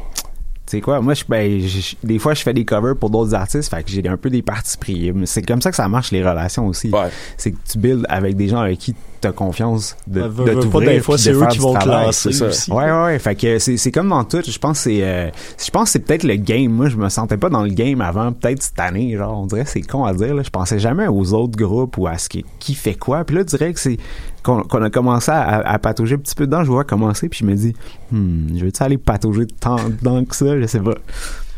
Tu 0.66 0.78
sais 0.78 0.80
quoi, 0.80 1.00
moi, 1.02 1.12
je, 1.12 1.24
ben, 1.28 1.60
je- 1.60 1.94
des 2.02 2.18
fois, 2.18 2.32
je 2.32 2.42
fais 2.42 2.54
des 2.54 2.64
covers 2.64 2.96
pour 2.96 3.10
d'autres 3.10 3.34
artistes, 3.34 3.68
fait 3.68 3.82
que 3.82 3.90
j'ai 3.90 4.06
un 4.08 4.16
peu 4.16 4.30
des 4.30 4.40
parties 4.40 4.78
pris. 4.78 5.12
Mais 5.12 5.26
C'est 5.26 5.42
comme 5.42 5.60
ça 5.60 5.68
que 5.70 5.76
ça 5.76 5.88
marche 5.88 6.10
les 6.10 6.26
relations 6.26 6.66
aussi. 6.66 6.88
Ouais. 6.88 7.10
C'est 7.36 7.50
que 7.52 7.58
tu 7.70 7.76
builds 7.78 8.06
avec 8.08 8.34
des 8.36 8.48
gens 8.48 8.60
avec 8.60 8.78
qui 8.78 8.94
confiance 9.32 9.96
de, 10.06 10.20
veux- 10.22 10.44
de 10.44 10.60
t'ouvrir 10.60 10.90
des 10.90 11.00
fois, 11.00 11.16
c'est 11.18 11.32
de 11.32 11.36
eux 11.36 11.46
qui 11.48 11.58
vont 11.58 11.74
te 11.74 11.80
travail. 11.80 12.12
c'est 12.12 12.32
ça. 12.32 12.46
aussi. 12.46 12.70
Ouais, 12.72 12.84
ouais, 12.84 13.02
ouais. 13.04 13.18
Fait 13.18 13.34
que 13.34 13.58
c'est, 13.58 13.76
c'est 13.76 13.90
comme 13.92 14.08
dans 14.08 14.24
tout. 14.24 14.42
Je 14.46 14.58
pense 14.58 14.78
que 14.78 14.90
c'est, 14.90 15.02
euh, 15.02 15.28
je 15.64 15.70
pense 15.70 15.84
que 15.84 15.90
c'est 15.90 15.98
peut-être 16.00 16.24
le 16.24 16.36
game. 16.36 16.70
Moi, 16.72 16.88
je 16.88 16.96
me 16.96 17.08
sentais 17.08 17.36
pas 17.36 17.48
dans 17.50 17.62
le 17.62 17.70
game 17.70 18.00
avant, 18.00 18.32
peut-être 18.32 18.62
cette 18.62 18.78
année. 18.80 19.16
Genre, 19.16 19.38
on 19.38 19.46
dirait 19.46 19.64
que 19.64 19.70
c'est 19.70 19.82
con 19.82 20.04
à 20.04 20.12
dire, 20.14 20.34
là. 20.34 20.42
Je 20.42 20.50
pensais 20.50 20.78
jamais 20.78 21.06
aux 21.08 21.32
autres 21.34 21.56
groupes 21.56 21.96
ou 21.98 22.06
à 22.06 22.18
ce 22.18 22.28
qui, 22.28 22.44
qui 22.58 22.74
fait 22.74 22.94
quoi. 22.94 23.24
Puis 23.24 23.36
là, 23.36 23.42
je 23.42 23.56
dirais 23.56 23.72
que 23.72 23.80
c'est, 23.80 23.98
qu'on, 24.42 24.62
qu'on 24.62 24.82
a 24.82 24.90
commencé 24.90 25.30
à, 25.30 25.58
à 25.60 25.78
patauger 25.78 26.16
un 26.16 26.18
petit 26.18 26.34
peu 26.34 26.46
dedans. 26.46 26.64
Je 26.64 26.70
vois 26.70 26.84
commencer, 26.84 27.28
puis 27.28 27.40
je 27.40 27.44
me 27.46 27.54
dis, 27.54 27.74
hmm, 28.12 28.56
je 28.58 28.64
vais-tu 28.64 28.82
aller 28.82 28.98
patauger 28.98 29.46
tant 29.60 29.76
dedans 29.88 30.24
que 30.24 30.34
ça? 30.36 30.58
Je 30.60 30.66
sais 30.66 30.80
pas. 30.80 30.94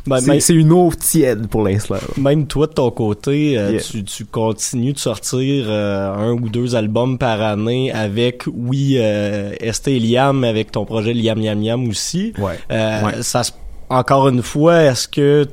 Ben, 0.06 0.20
c'est, 0.40 0.54
une 0.54 0.72
eau 0.72 0.90
tiède 0.98 1.48
pour 1.48 1.62
l'instant. 1.64 1.96
Même 2.16 2.46
toi, 2.46 2.66
de 2.66 2.72
ton 2.72 2.90
côté, 2.90 3.58
euh, 3.58 3.72
Yeah. 3.72 3.80
tu, 3.82 4.04
tu 4.04 4.24
continues 4.24 4.92
de 4.92 4.98
sortir 4.98 5.66
euh, 5.68 6.12
un 6.14 6.32
ou 6.32 6.48
deux 6.48 6.76
albums 6.76 7.18
par 7.18 7.40
année 7.42 7.90
avec, 7.92 8.44
oui, 8.46 8.96
euh, 8.98 9.52
ST 9.72 9.88
Liam, 9.98 10.44
avec 10.44 10.70
ton 10.72 10.84
projet 10.84 11.12
Liam 11.12 11.38
Liam 11.40 11.60
Liam 11.62 11.88
aussi. 11.88 12.32
Ouais. 12.38 12.58
Euh, 12.70 13.02
Ouais. 13.02 13.12
ça 13.22 13.42
se- 13.42 13.52
encore 13.88 14.28
une 14.28 14.42
fois, 14.42 14.82
est-ce 14.84 15.08
que 15.08 15.46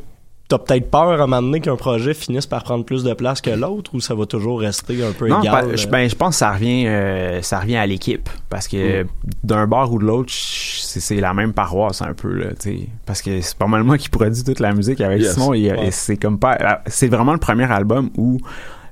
t'as 0.49 0.57
peut-être 0.59 0.91
peur 0.91 1.09
à 1.09 1.13
un 1.15 1.17
moment 1.27 1.41
donné 1.41 1.61
qu'un 1.61 1.75
projet 1.77 2.13
finisse 2.13 2.45
par 2.45 2.63
prendre 2.63 2.83
plus 2.85 3.03
de 3.03 3.13
place 3.13 3.41
que 3.41 3.49
l'autre 3.49 3.91
ou 3.95 4.01
ça 4.01 4.13
va 4.13 4.25
toujours 4.25 4.59
rester 4.59 5.03
un 5.03 5.11
peu 5.11 5.27
Non, 5.27 5.41
égal? 5.41 5.75
je, 5.77 5.87
euh? 5.87 5.89
ben, 5.89 6.07
je 6.09 6.15
pense 6.15 6.35
que 6.35 6.39
ça 6.39 6.51
revient, 6.51 6.85
euh, 6.87 7.41
ça 7.41 7.59
revient 7.59 7.77
à 7.77 7.85
l'équipe. 7.87 8.29
Parce 8.49 8.67
que 8.67 9.05
d'un 9.43 9.65
bord 9.67 9.91
ou 9.91 9.99
de 9.99 10.05
l'autre, 10.05 10.29
je- 10.31 10.99
c'est 10.99 11.15
la 11.15 11.33
même 11.33 11.53
paroisse 11.53 12.01
un 12.01 12.13
peu. 12.13 12.31
Là, 12.33 12.45
tu 12.51 12.55
sais. 12.59 12.87
parce 13.05 13.21
que 13.21 13.41
c'est 13.41 13.57
pas 13.57 13.65
mal 13.67 13.83
moi 13.83 13.97
qui 13.97 14.09
produis 14.09 14.43
toute 14.43 14.59
la 14.59 14.73
musique 14.73 15.01
avec 15.01 15.21
Yes. 15.21 15.33
Simon. 15.33 15.53
Et, 15.53 15.71
Ouais. 15.71 15.87
et 15.87 15.91
c'est 15.91 16.17
comme 16.17 16.37
pas. 16.37 16.57
ah, 16.59 16.81
C'est 16.85 17.07
vraiment 17.07 17.33
le 17.33 17.39
premier 17.39 17.71
album 17.71 18.09
où. 18.17 18.37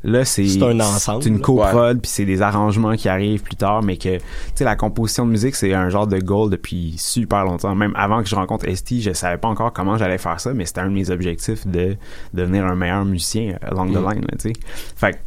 Là, 0.04 0.26
c'est 0.26 0.44
un 0.64 0.80
ensemble, 0.80 1.22
c'est 1.24 1.30
une 1.30 1.42
coprod, 1.42 2.02
puis 2.02 2.10
c'est 2.10 2.26
des 2.26 2.42
arrangements 2.42 2.96
qui 2.96 3.08
arrivent 3.08 3.44
plus 3.44 3.56
tard, 3.56 3.84
mais 3.84 3.98
que, 3.98 4.18
tu 4.18 4.24
sais, 4.56 4.64
la 4.64 4.76
composition 4.76 5.26
de 5.26 5.32
musique, 5.32 5.56
c'est 5.56 5.74
un 5.74 5.90
genre 5.90 6.08
de 6.08 6.18
goal 6.20 6.50
depuis 6.50 6.96
super 6.98 7.46
longtemps. 7.46 7.76
Même 7.76 7.94
avant 7.96 8.24
que 8.24 8.28
je 8.30 8.36
rencontre 8.36 8.66
ST, 8.74 9.00
je 9.02 9.14
savais 9.14 9.38
pas 9.38 9.48
encore 9.48 9.72
comment 9.74 9.98
j'allais 9.98 10.18
faire 10.18 10.40
ça, 10.40 10.54
mais 10.54 10.66
c'était 10.66 10.82
un 10.82 10.88
de 10.90 10.94
mes 10.94 11.10
objectifs 11.12 11.68
de 11.68 11.96
devenir 12.34 12.66
un 12.66 12.76
meilleur 12.76 13.06
musicien 13.06 13.58
along 13.62 13.88
the 13.92 13.98
Mm. 13.98 14.10
line, 14.10 14.22
là, 14.22 14.38
tu 14.40 14.50
sais. 14.50 14.54
Fait 14.96 15.12
que 15.14 15.18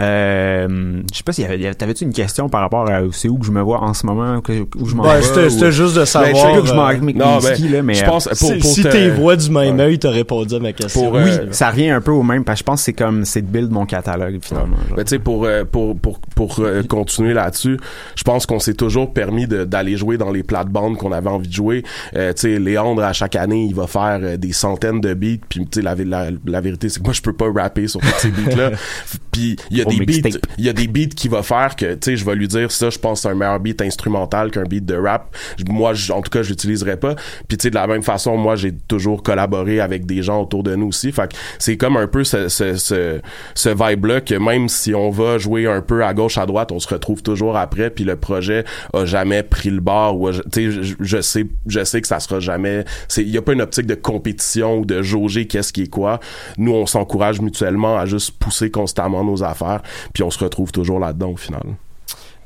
Euh, 0.00 1.02
je 1.10 1.16
sais 1.16 1.24
pas 1.24 1.32
si 1.32 1.44
t'avais-tu 1.76 2.04
une 2.04 2.12
question 2.12 2.48
par 2.48 2.60
rapport 2.60 2.88
à 2.88 3.00
c'est 3.10 3.28
où 3.28 3.36
que 3.36 3.46
je 3.46 3.50
me 3.50 3.60
vois 3.60 3.82
en 3.82 3.94
ce 3.94 4.06
moment, 4.06 4.40
où 4.76 4.86
je 4.86 4.94
m'en 4.94 5.02
ben, 5.02 5.18
vais. 5.18 5.50
C'était 5.50 5.72
juste 5.72 5.96
de 5.96 6.04
savoir. 6.04 6.32
Ben, 6.32 6.38
je 6.38 6.54
sais 6.54 6.62
que 6.62 6.68
je 6.68 6.74
m'en 6.74 6.84
avec 6.84 7.02
mes 7.02 7.12
non, 7.12 7.38
ben, 7.38 7.72
là, 7.72 7.82
mais 7.82 7.94
je 7.94 8.04
pense, 8.04 8.28
pour, 8.38 8.56
pour 8.58 8.70
si 8.70 8.82
t'es 8.84 9.10
vois 9.10 9.34
du 9.34 9.50
même 9.50 9.80
œil, 9.80 9.98
t'as 9.98 10.10
répondu 10.10 10.54
à 10.54 10.60
ma 10.60 10.72
question. 10.72 11.02
Pour, 11.02 11.14
oui, 11.14 11.30
euh, 11.30 11.46
ça 11.50 11.70
revient 11.70 11.90
un 11.90 12.00
peu 12.00 12.12
au 12.12 12.22
même, 12.22 12.44
parce 12.44 12.58
que 12.58 12.60
je 12.60 12.64
pense 12.64 12.80
que 12.80 12.84
c'est 12.84 12.92
comme 12.92 13.24
c'est 13.24 13.42
de 13.42 13.48
build 13.48 13.72
mon 13.72 13.86
catalogue 13.86 14.38
finalement. 14.40 14.76
Ben, 14.96 15.02
tu 15.02 15.10
sais, 15.10 15.18
pour 15.18 15.44
euh, 15.44 15.64
pour 15.64 15.96
pour 15.98 16.20
pour 16.20 16.60
euh, 16.60 16.84
continuer 16.84 17.34
là-dessus, 17.34 17.78
je 18.14 18.22
pense 18.22 18.46
qu'on 18.46 18.60
s'est 18.60 18.74
toujours 18.74 19.12
permis 19.12 19.48
d'aller 19.48 19.96
jouer 19.96 20.16
dans 20.16 20.30
les 20.30 20.44
plates-bandes 20.44 20.96
qu'on 20.96 21.12
avait 21.12 21.30
envie 21.30 21.48
de 21.48 21.52
jouer. 21.52 21.82
tu 22.12 22.20
sais, 22.36 22.58
Léandre 22.60 23.02
à 23.02 23.12
chaque 23.12 23.34
année, 23.34 23.66
il 23.68 23.74
va 23.74 23.88
faire 23.88 24.38
des 24.38 24.52
centaines 24.52 25.00
de 25.00 25.14
beats, 25.14 25.44
puis 25.48 25.66
tu 25.66 25.80
sais 25.80 25.82
la, 25.82 25.96
la, 25.96 26.30
la 26.46 26.60
vérité 26.60 26.88
c'est 26.88 27.00
que 27.00 27.04
moi 27.04 27.12
je 27.12 27.22
peux 27.22 27.32
pas 27.32 27.50
rapper 27.52 27.88
sur 27.88 28.00
tous 28.00 28.14
ces 28.18 28.30
beats 28.30 28.54
là. 28.54 28.70
puis 29.32 29.56
il 29.78 29.94
y 29.94 30.02
a 30.02 30.06
des 30.06 30.20
beats 30.20 30.38
y 30.58 30.68
a 30.68 30.72
des 30.72 30.88
beats 30.88 31.14
qui 31.14 31.28
va 31.28 31.42
faire 31.42 31.76
que, 31.76 31.94
tu 31.94 31.98
sais, 32.02 32.16
je 32.16 32.24
vais 32.24 32.34
lui 32.34 32.48
dire 32.48 32.70
ça, 32.70 32.90
je 32.90 32.98
pense 32.98 33.22
c'est 33.22 33.28
un 33.28 33.34
meilleur 33.34 33.60
beat 33.60 33.80
instrumental 33.82 34.50
qu'un 34.50 34.64
beat 34.64 34.84
de 34.84 34.94
rap. 34.94 35.34
Moi, 35.68 35.92
en 36.10 36.22
tout 36.22 36.30
cas, 36.30 36.42
je 36.42 36.50
l'utiliserai 36.50 36.96
pas. 36.96 37.14
Puis, 37.48 37.58
tu 37.58 37.64
sais, 37.64 37.70
de 37.70 37.74
la 37.74 37.86
même 37.86 38.02
façon, 38.02 38.36
moi, 38.36 38.56
j'ai 38.56 38.72
toujours 38.72 39.22
collaboré 39.22 39.80
avec 39.80 40.06
des 40.06 40.22
gens 40.22 40.42
autour 40.42 40.62
de 40.62 40.74
nous 40.74 40.88
aussi. 40.88 41.12
Fait 41.12 41.30
que 41.30 41.36
c'est 41.58 41.76
comme 41.76 41.96
un 41.96 42.06
peu 42.06 42.24
ce, 42.24 42.48
ce, 42.48 42.76
ce, 42.76 43.20
ce 43.54 43.68
vibe-là 43.68 44.20
que 44.20 44.34
même 44.34 44.68
si 44.68 44.94
on 44.94 45.10
va 45.10 45.38
jouer 45.38 45.66
un 45.66 45.80
peu 45.80 46.04
à 46.04 46.14
gauche, 46.14 46.38
à 46.38 46.46
droite, 46.46 46.72
on 46.72 46.78
se 46.78 46.88
retrouve 46.88 47.22
toujours 47.22 47.56
après. 47.56 47.90
Puis 47.90 48.04
le 48.04 48.16
projet 48.16 48.64
a 48.92 49.04
jamais 49.04 49.42
pris 49.42 49.70
le 49.70 49.80
bord. 49.80 50.20
Ou, 50.20 50.30
tu 50.32 50.38
sais, 50.52 50.70
je, 50.70 50.94
je, 51.00 51.20
sais, 51.20 51.46
je 51.66 51.84
sais 51.84 52.00
que 52.00 52.08
ça 52.08 52.20
sera 52.20 52.40
jamais. 52.40 52.84
Il 53.16 53.28
y 53.28 53.38
a 53.38 53.42
pas 53.42 53.52
une 53.52 53.62
optique 53.62 53.86
de 53.86 53.94
compétition 53.94 54.78
ou 54.78 54.84
de 54.84 55.02
jauger 55.02 55.46
qu'est-ce 55.46 55.72
qui 55.72 55.82
est 55.82 55.90
quoi. 55.90 56.20
Nous, 56.56 56.72
on 56.72 56.86
s'encourage 56.86 57.40
mutuellement 57.40 57.96
à 57.98 58.06
juste 58.06 58.32
pousser 58.38 58.70
constamment 58.70 59.24
nos 59.24 59.42
affaires. 59.42 59.67
Puis 60.12 60.22
on 60.22 60.30
se 60.30 60.38
retrouve 60.42 60.72
toujours 60.72 61.00
là-dedans 61.00 61.30
au 61.30 61.36
final. 61.36 61.76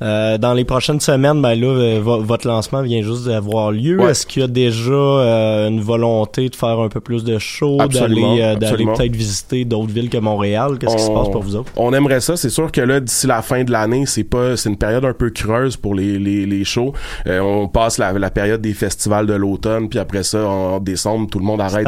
Euh, 0.01 0.37
dans 0.37 0.53
les 0.53 0.65
prochaines 0.65 0.99
semaines, 0.99 1.41
ben 1.41 1.59
là, 1.59 1.67
euh, 1.67 1.99
votre 2.01 2.47
lancement 2.47 2.81
vient 2.81 3.01
juste 3.01 3.25
d'avoir 3.25 3.71
lieu. 3.71 4.01
Est-ce 4.09 4.25
qu'il 4.25 4.41
y 4.41 4.45
a 4.45 4.47
déjà 4.47 4.91
euh, 4.91 5.69
une 5.69 5.81
volonté 5.81 6.49
de 6.49 6.55
faire 6.55 6.79
un 6.79 6.89
peu 6.89 6.99
plus 6.99 7.23
de 7.23 7.37
shows, 7.37 7.77
d'aller 7.77 8.55
peut-être 8.59 9.15
visiter 9.15 9.65
d'autres 9.65 9.91
villes 9.91 10.09
que 10.09 10.17
Montréal? 10.17 10.77
Qu'est-ce 10.79 10.95
qui 10.95 11.03
se 11.03 11.11
passe 11.11 11.29
pour 11.29 11.43
vous 11.43 11.55
autres? 11.55 11.71
On 11.75 11.93
aimerait 11.93 12.21
ça. 12.21 12.35
C'est 12.35 12.49
sûr 12.49 12.71
que 12.71 12.81
là, 12.81 12.99
d'ici 12.99 13.27
la 13.27 13.41
fin 13.41 13.63
de 13.63 13.71
l'année, 13.71 14.05
c'est 14.05 14.23
pas, 14.23 14.57
c'est 14.57 14.69
une 14.69 14.77
période 14.77 15.05
un 15.05 15.13
peu 15.13 15.29
creuse 15.29 15.77
pour 15.77 15.95
les 15.95 16.19
les, 16.19 16.45
les 16.45 16.63
shows. 16.63 16.93
on 17.27 17.67
passe 17.67 17.97
la, 17.97 18.13
la 18.13 18.31
période 18.31 18.61
des 18.61 18.73
festivals 18.73 19.25
de 19.25 19.33
l'automne, 19.33 19.89
puis 19.89 19.99
après 19.99 20.23
ça, 20.23 20.47
en 20.47 20.79
décembre, 20.79 21.29
tout 21.29 21.39
le 21.39 21.45
monde 21.45 21.61
arrête. 21.61 21.87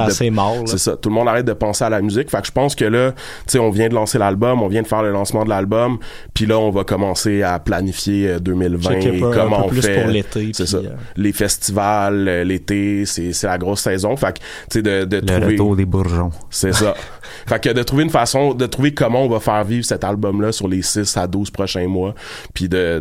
C'est 0.65 0.77
ça. 0.77 0.95
Tout 0.95 1.09
le 1.09 1.15
monde 1.15 1.27
arrête 1.27 1.45
de 1.45 1.53
penser 1.53 1.83
à 1.83 1.89
la 1.89 2.01
musique. 2.01 2.29
Fait 2.29 2.41
que 2.41 2.47
je 2.47 2.51
pense 2.51 2.75
que 2.75 2.85
là, 2.85 3.11
tu 3.11 3.17
sais, 3.47 3.59
on 3.59 3.71
vient 3.71 3.89
de 3.89 3.95
lancer 3.95 4.17
l'album, 4.17 4.61
on 4.61 4.67
vient 4.67 4.81
de 4.81 4.87
faire 4.87 5.03
le 5.03 5.11
lancement 5.11 5.43
de 5.43 5.49
l'album, 5.49 5.97
puis 6.33 6.45
là, 6.45 6.59
on 6.59 6.69
va 6.69 6.83
commencer 6.83 7.43
à 7.43 7.59
planifier 7.59 7.94
2020 8.39 8.91
euh, 8.91 8.99
et 8.99 9.19
comment 9.19 9.65
on 9.65 9.69
fait 9.69 10.01
pour 10.01 10.12
l'été 10.12 10.51
c'est 10.53 10.65
ça. 10.65 10.77
euh, 10.77 10.95
les 11.15 11.31
festivals 11.31 12.27
euh, 12.27 12.43
l'été 12.43 13.05
c'est 13.05 13.34
c'est 13.34 13.47
la 13.47 13.58
grosse 13.58 13.81
saison. 13.81 14.15
Fait 14.15 14.34
que 14.34 14.39
tu 14.39 14.45
sais 14.73 14.81
de, 14.81 15.05
de 15.05 15.21
le 15.39 15.45
retour 15.45 15.75
des 15.75 15.86
bourgeons. 15.86 16.31
C'est 16.49 16.73
ça. 16.73 16.93
Fait 17.47 17.62
que 17.62 17.69
de 17.69 17.84
trouver 17.84 18.03
une 18.03 18.10
façon 18.10 18.53
de 18.53 18.65
trouver 18.65 18.93
comment 18.93 19.23
on 19.23 19.29
va 19.29 19.39
faire 19.39 19.63
vivre 19.63 19.86
cet 19.86 20.03
album 20.03 20.41
là 20.41 20.51
sur 20.51 20.67
les 20.67 20.81
6 20.81 21.17
à 21.17 21.27
12 21.27 21.51
prochains 21.51 21.88
mois 21.88 22.15
puis 22.53 22.69
de 22.69 22.99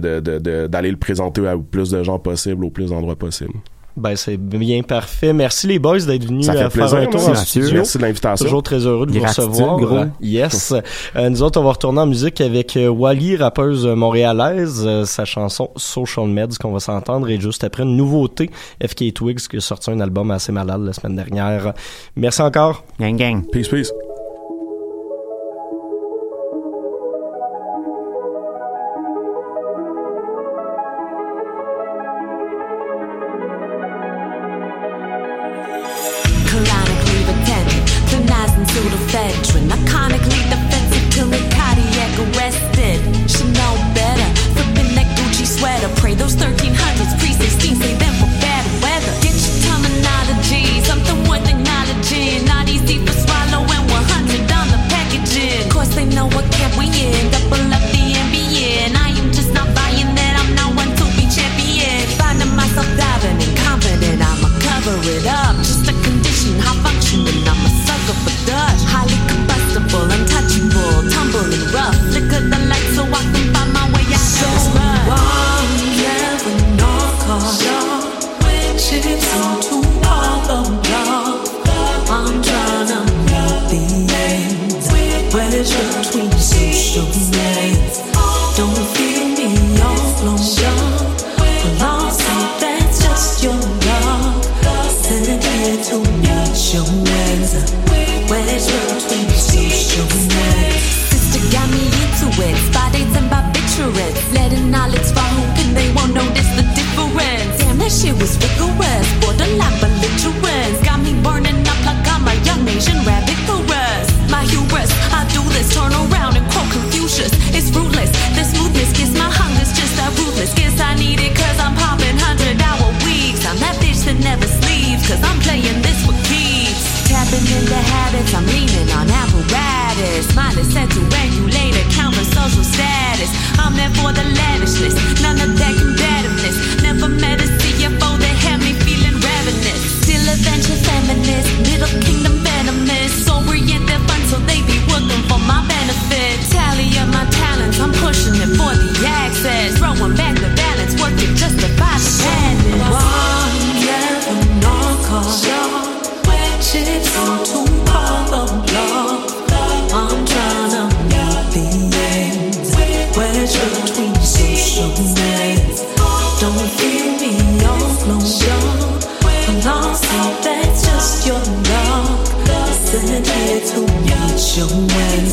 d'aller 0.67 0.91
le 0.91 0.97
présenter 0.97 1.47
à 1.47 1.57
plus 1.57 1.91
de 1.91 2.03
gens 2.03 2.19
possible 2.19 2.65
au 2.65 2.71
plus 2.71 2.91
d'endroits 2.91 3.17
possibles 3.17 3.55
ben, 3.97 4.17
c'est 4.17 4.37
bien 4.37 4.83
parfait. 4.83 5.33
Merci 5.33 5.67
les 5.69 5.79
boys 5.79 6.01
d'être 6.01 6.25
venus 6.25 6.49
euh, 6.49 6.69
faire 6.69 6.95
un 6.95 7.07
tour 7.07 7.29
en 7.29 7.35
studio. 7.35 7.71
Merci 7.75 7.99
de 7.99 8.03
l'invitation. 8.03 8.45
Toujours 8.45 8.63
très 8.63 8.87
heureux 8.87 9.07
de 9.07 9.13
vous 9.13 9.25
recevoir. 9.25 9.79
Gros. 9.79 10.05
Yes. 10.21 10.75
Euh, 11.17 11.29
nous 11.29 11.43
autres, 11.43 11.61
on 11.61 11.65
va 11.65 11.71
retourner 11.71 12.01
en 12.01 12.07
musique 12.07 12.41
avec 12.41 12.77
euh, 12.77 12.89
Wally, 12.89 13.37
rappeuse 13.37 13.87
montréalaise. 13.87 15.05
sa 15.05 15.25
chanson 15.25 15.71
Social 15.77 16.27
Meds 16.27 16.59
qu'on 16.61 16.73
va 16.73 16.81
s'entendre 16.81 17.29
et 17.29 17.39
juste 17.39 17.63
après 17.63 17.85
une 17.85 17.97
nouveauté, 17.97 18.51
FK 18.85 19.15
Twigs 19.15 19.47
qui 19.49 19.59
a 19.59 19.61
sorti 19.61 19.91
un 19.91 20.01
album 20.01 20.31
assez 20.31 20.51
malade 20.51 20.83
la 20.83 20.93
semaine 20.93 21.17
dernière. 21.17 21.73
Merci 22.17 22.43
encore. 22.43 22.85
Gang 22.99 23.17
gang. 23.17 23.45
Peace, 23.51 23.69
peace. 23.69 23.93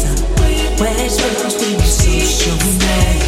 razor. 0.03 0.25
Where's 0.79 1.19
your 1.19 1.81
social 1.81 2.57
man? 2.79 3.21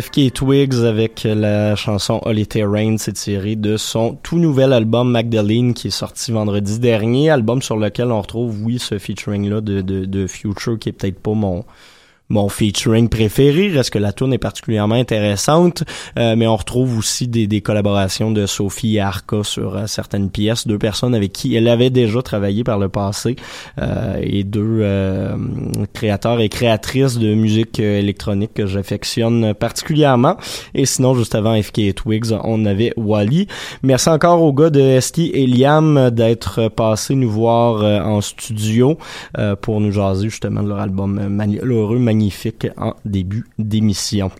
FK 0.00 0.32
Twigs 0.32 0.84
avec 0.84 1.22
la 1.24 1.76
chanson 1.76 2.20
Holy 2.24 2.46
Terrain, 2.46 2.96
c'est 2.98 3.12
tiré 3.12 3.54
de 3.54 3.76
son 3.76 4.14
tout 4.22 4.38
nouvel 4.38 4.72
album 4.72 5.10
Magdalene 5.10 5.74
qui 5.74 5.88
est 5.88 5.90
sorti 5.90 6.32
vendredi 6.32 6.78
dernier, 6.78 7.30
album 7.30 7.62
sur 7.62 7.76
lequel 7.76 8.10
on 8.10 8.20
retrouve, 8.20 8.64
oui, 8.64 8.78
ce 8.78 8.98
featuring-là 8.98 9.60
de, 9.60 9.82
de, 9.82 10.04
de 10.04 10.26
Future 10.26 10.78
qui 10.78 10.88
est 10.88 10.92
peut-être 10.92 11.20
pas 11.20 11.34
mon 11.34 11.64
mon 12.28 12.48
featuring 12.48 13.08
préféré. 13.08 13.68
Reste 13.68 13.90
que 13.90 13.98
la 13.98 14.12
tune 14.12 14.32
est 14.32 14.38
particulièrement 14.38 14.94
intéressante, 14.94 15.84
euh, 16.18 16.34
mais 16.36 16.46
on 16.46 16.56
retrouve 16.56 16.98
aussi 16.98 17.28
des, 17.28 17.46
des, 17.46 17.60
collaborations 17.60 18.30
de 18.30 18.46
Sophie 18.46 18.96
et 18.96 19.00
Arca 19.00 19.42
sur 19.42 19.76
euh, 19.76 19.86
certaines 19.86 20.30
pièces, 20.30 20.66
deux 20.66 20.78
personnes 20.78 21.14
avec 21.14 21.32
qui 21.32 21.54
elle 21.54 21.68
avait 21.68 21.90
déjà 21.90 22.22
travaillé 22.22 22.64
par 22.64 22.78
le 22.78 22.88
passé 22.88 23.36
euh, 23.78 24.18
et 24.22 24.44
deux 24.44 24.80
euh, 24.80 25.36
créateurs 25.92 26.40
et 26.40 26.48
créatrices 26.48 27.18
de 27.18 27.34
musique 27.34 27.80
euh, 27.80 27.98
électronique 27.98 28.54
que 28.54 28.66
j'affectionne 28.66 29.54
particulièrement. 29.54 30.36
Et 30.74 30.86
sinon, 30.86 31.14
juste 31.14 31.34
avant 31.34 31.60
FK 31.60 31.94
Twigs, 31.94 32.32
on 32.44 32.64
avait 32.64 32.92
Wally. 32.96 33.46
Merci 33.82 34.08
encore 34.08 34.42
aux 34.42 34.52
gars 34.52 34.70
de 34.70 34.98
ST 35.00 35.18
et 35.18 35.46
Liam 35.46 36.10
d'être 36.10 36.68
passés 36.68 37.14
nous 37.14 37.30
voir 37.30 37.82
en 38.06 38.20
studio 38.20 38.98
pour 39.60 39.80
nous 39.80 39.92
jaser 39.92 40.28
justement 40.28 40.62
de 40.62 40.68
leur 40.68 40.80
album 40.80 41.28
Malheureux 41.28 41.98
magnifique 42.14 42.68
en 42.76 42.94
début 43.04 43.44
d'émission. 43.58 44.30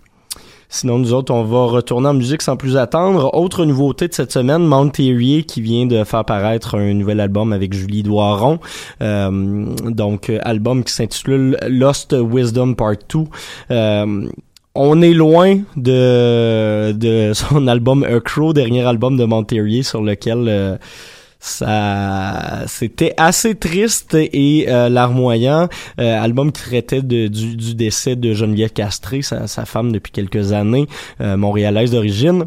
Sinon, 0.69 0.99
nous 0.99 1.13
autres, 1.13 1.33
on 1.33 1.45
va 1.45 1.67
retourner 1.67 2.09
en 2.09 2.15
musique 2.15 2.43
sans 2.43 2.57
plus 2.57 2.77
attendre. 2.77 3.35
Autre 3.35 3.65
nouveauté 3.65 4.09
de 4.09 4.15
cette 4.15 4.33
semaine, 4.33 4.65
Mount 4.65 4.91
qui 4.91 5.61
vient 5.61 5.87
de 5.87 6.03
faire 6.03 6.25
paraître 6.25 6.77
un 6.77 6.95
nouvel 6.95 7.21
album 7.21 7.53
avec 7.53 7.73
Julie 7.75 8.03
Doiron. 8.03 8.59
Euh, 9.03 9.67
donc, 9.85 10.33
album 10.43 10.83
qui 10.83 10.93
s'intitule 10.93 11.59
Lost 11.69 12.17
Wisdom 12.19 12.75
Part 12.75 12.97
2. 13.09 13.21
Euh, 13.71 14.29
on 14.75 15.03
est 15.03 15.15
loin 15.15 15.59
de, 15.77 17.33
son 17.35 17.69
album 17.69 18.03
A 18.03 18.19
Crow, 18.19 18.53
dernier 18.53 18.83
album 18.83 19.17
de 19.17 19.25
Mount 19.25 19.47
sur 19.83 20.03
lequel... 20.03 20.47
Euh, 20.49 20.77
ça 21.45 22.63
c'était 22.67 23.13
assez 23.19 23.55
triste 23.55 24.15
et 24.15 24.65
euh, 24.69 24.89
larmoyant. 24.89 25.69
Euh, 26.01 26.23
album 26.23 26.51
qui 26.53 26.63
traitait 26.63 27.03
de, 27.03 27.29
du, 27.29 27.57
du, 27.57 27.75
décès 27.75 28.17
de 28.17 28.33
Geneviève 28.33 28.73
Castré 28.73 29.21
sa, 29.21 29.47
sa 29.47 29.67
femme 29.67 29.93
depuis 29.93 30.11
quelques 30.11 30.53
années 30.53 30.87
euh, 31.21 31.37
montréalaise 31.37 31.91
d'origine. 31.91 32.47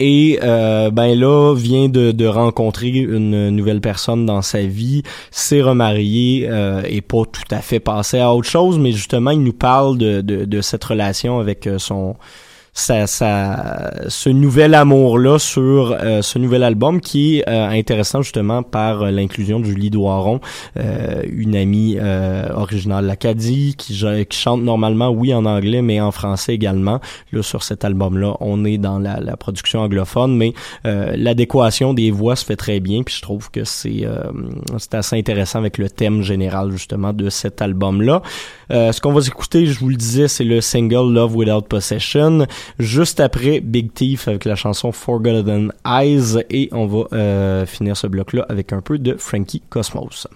Et 0.00 0.38
euh, 0.42 0.90
ben 0.90 1.18
là 1.18 1.54
vient 1.54 1.88
de, 1.88 2.12
de, 2.12 2.26
rencontrer 2.26 2.88
une 2.88 3.50
nouvelle 3.50 3.80
personne 3.80 4.26
dans 4.26 4.42
sa 4.42 4.62
vie, 4.62 5.02
s'est 5.30 5.60
remarié 5.60 6.46
euh, 6.48 6.82
et 6.88 7.00
pas 7.00 7.24
tout 7.24 7.42
à 7.50 7.60
fait 7.60 7.80
passé 7.80 8.20
à 8.20 8.32
autre 8.32 8.48
chose, 8.48 8.78
mais 8.78 8.92
justement 8.92 9.32
il 9.32 9.42
nous 9.42 9.52
parle 9.52 9.98
de, 9.98 10.20
de, 10.20 10.44
de 10.44 10.60
cette 10.60 10.84
relation 10.84 11.40
avec 11.40 11.66
euh, 11.66 11.78
son 11.78 12.16
ça, 12.72 13.06
ça, 13.06 13.90
ce 14.08 14.28
nouvel 14.28 14.74
amour-là 14.74 15.38
sur 15.38 15.92
euh, 15.92 16.22
ce 16.22 16.38
nouvel 16.38 16.62
album 16.62 17.00
qui 17.00 17.38
est 17.38 17.48
euh, 17.48 17.68
intéressant 17.68 18.22
justement 18.22 18.62
par 18.62 19.02
euh, 19.02 19.10
l'inclusion 19.10 19.60
de 19.60 19.64
Julie 19.64 19.90
Doiron, 19.90 20.40
une 20.76 21.56
amie 21.56 21.98
originale 22.54 23.04
de 23.04 23.08
l'Acadie 23.08 23.74
qui, 23.76 23.94
qui, 24.28 24.38
chante 24.38 24.62
normalement, 24.62 25.10
oui, 25.10 25.34
en 25.34 25.44
anglais, 25.44 25.82
mais 25.82 26.00
en 26.00 26.10
français 26.10 26.54
également. 26.54 27.00
Là, 27.32 27.42
sur 27.42 27.62
cet 27.62 27.84
album-là, 27.84 28.36
on 28.40 28.64
est 28.64 28.78
dans 28.78 28.98
la, 28.98 29.20
la 29.20 29.36
production 29.36 29.80
anglophone, 29.80 30.36
mais 30.36 30.52
l'adéquation 30.84 31.94
des 31.94 32.10
voix 32.10 32.36
se 32.36 32.44
fait 32.44 32.56
très 32.56 32.80
bien, 32.80 33.02
puis 33.02 33.14
je 33.14 33.22
trouve 33.22 33.50
que 33.50 33.64
c'est 33.64 34.06
c'est 34.78 34.94
assez 34.94 35.16
intéressant 35.16 35.58
avec 35.58 35.78
le 35.78 35.90
thème 35.90 36.22
général 36.22 36.70
justement 36.70 37.12
de 37.12 37.28
cet 37.28 37.60
album-là. 37.60 38.22
Ce 38.70 39.00
qu'on 39.00 39.12
va 39.12 39.20
écouter, 39.26 39.66
je 39.66 39.78
vous 39.78 39.88
le 39.88 39.96
disais, 39.96 40.28
c'est 40.28 40.44
le 40.44 40.60
single 40.60 41.12
Love 41.12 41.36
Without 41.36 41.62
Possession 41.62 42.46
juste 42.78 43.20
après 43.20 43.60
Big 43.60 43.92
Thief 43.92 44.28
avec 44.28 44.44
la 44.44 44.56
chanson 44.56 44.92
Forgotten 44.92 45.72
Eyes 45.86 46.44
et 46.50 46.68
on 46.72 46.86
va 46.86 47.04
euh, 47.12 47.66
finir 47.66 47.96
ce 47.96 48.06
bloc 48.06 48.32
là 48.32 48.46
avec 48.48 48.72
un 48.72 48.80
peu 48.80 48.98
de 48.98 49.14
Frankie 49.16 49.62
Cosmos. 49.68 50.26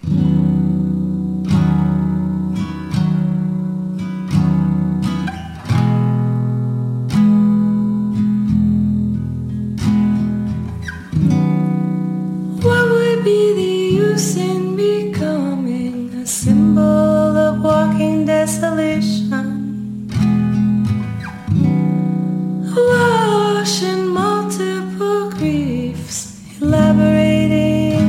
Desolation? 18.42 20.08
Wash 22.74 23.82
in 23.84 24.08
multiple 24.08 25.30
griefs, 25.30 26.18
elaborating 26.60 28.02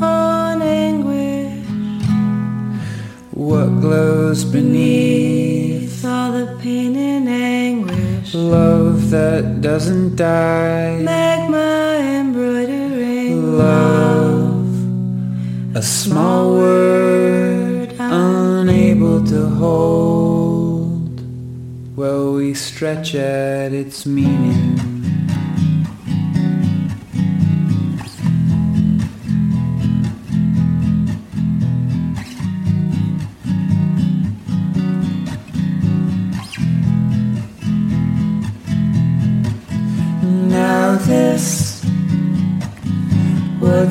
on 0.00 0.62
anguish. 0.62 1.66
What 3.32 3.70
glows 3.80 4.44
beneath 4.44 6.04
all 6.04 6.30
the 6.30 6.46
pain 6.62 6.94
and 6.94 7.28
anguish? 7.28 8.34
Love 8.34 9.10
that 9.10 9.60
doesn't 9.60 10.14
die. 10.14 11.02
Magma 11.02 11.98
embroidering 12.20 13.58
love. 13.58 14.62
A 15.74 15.82
small 15.82 16.54
word 16.54 17.88
unable 19.02 19.26
to 19.26 19.48
hold. 19.56 21.20
Well, 21.96 22.34
we 22.34 22.54
stretch 22.54 23.14
at 23.14 23.72
its 23.72 24.06
meaning. 24.06 24.91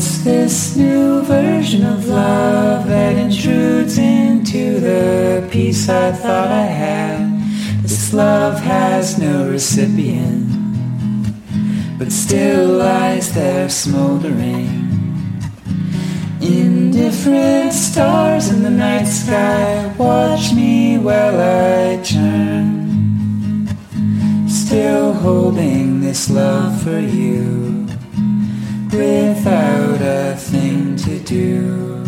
What's 0.01 0.23
this 0.23 0.75
new 0.75 1.21
version 1.21 1.85
of 1.85 2.07
love 2.07 2.87
that 2.87 3.15
intrudes 3.17 3.99
into 3.99 4.79
the 4.79 5.47
peace 5.51 5.89
I 5.89 6.11
thought 6.11 6.47
I 6.47 6.63
had? 6.63 7.83
This 7.83 8.11
love 8.11 8.59
has 8.61 9.19
no 9.19 9.47
recipient, 9.47 10.49
but 11.99 12.11
still 12.11 12.67
lies 12.79 13.31
there 13.35 13.69
smoldering. 13.69 14.89
Indifferent 16.41 17.71
stars 17.71 18.49
in 18.49 18.63
the 18.63 18.71
night 18.71 19.05
sky 19.05 19.93
watch 19.99 20.51
me 20.51 20.97
while 20.97 21.39
I 21.39 22.01
turn. 22.01 23.67
Still 24.49 25.13
holding 25.13 26.01
this 26.01 26.27
love 26.31 26.81
for 26.81 26.97
you 26.99 27.81
without 28.91 30.01
a 30.01 30.36
thing 30.36 30.95
to 30.97 31.19
do. 31.19 32.04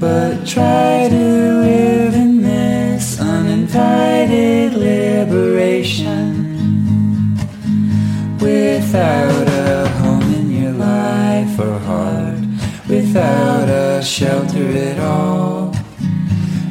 But 0.00 0.46
try 0.46 1.08
to 1.08 1.60
live 1.68 2.14
in 2.14 2.42
this 2.42 3.20
uninvited 3.20 4.74
liberation 4.74 6.44
without 8.40 9.48
a 9.48 9.88
home 10.00 10.34
in 10.34 10.50
your 10.50 10.72
life 10.72 11.58
or 11.58 11.78
heart, 11.78 12.40
without 12.88 13.68
a 13.68 14.02
shelter 14.02 14.68
at 14.90 14.98
all. 14.98 15.74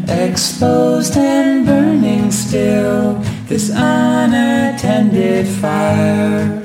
Exposed 0.07 1.17
and 1.17 1.65
burning 1.65 2.29
still, 2.31 3.13
this 3.47 3.69
unattended 3.69 5.47
fire. 5.47 6.61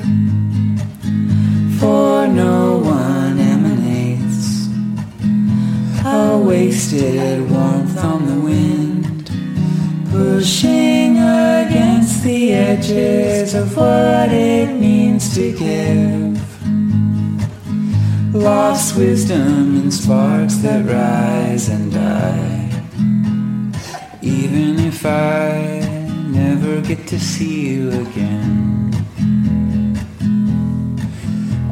For 1.78 2.17
no 2.32 2.78
one 2.78 3.38
emanates 3.38 4.68
a 6.04 6.38
wasted 6.38 7.50
warmth 7.50 7.98
on 8.02 8.26
the 8.26 8.40
wind, 8.40 9.30
pushing 10.10 11.16
against 11.18 12.22
the 12.22 12.52
edges 12.52 13.54
of 13.54 13.76
what 13.76 14.30
it 14.30 14.74
means 14.78 15.34
to 15.34 15.52
give. 15.52 16.38
Lost 18.34 18.96
wisdom 18.96 19.76
in 19.76 19.90
sparks 19.90 20.56
that 20.56 20.84
rise 20.84 21.68
and 21.68 21.92
die. 21.92 22.70
Even 24.22 24.78
if 24.78 25.04
I 25.04 25.80
never 26.28 26.80
get 26.80 27.06
to 27.08 27.18
see 27.18 27.70
you 27.70 27.90
again. 27.90 28.77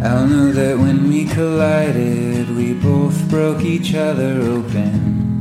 I'll 0.06 0.24
know 0.24 0.52
that 0.52 0.78
when 0.78 1.08
we 1.08 1.24
collided, 1.24 2.54
we 2.54 2.74
both 2.74 3.28
broke 3.28 3.62
each 3.62 3.92
other 3.96 4.40
open. 4.40 5.40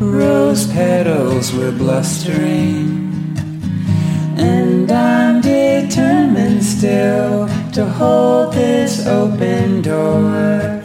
Rose 0.00 0.66
petals 0.72 1.52
were 1.52 1.72
blustering, 1.72 3.36
and 4.38 4.90
I'm 4.90 5.42
determined 5.42 6.64
still 6.64 7.48
to 7.72 7.84
hold 7.84 8.54
this 8.54 9.06
open 9.06 9.82
door. 9.82 10.80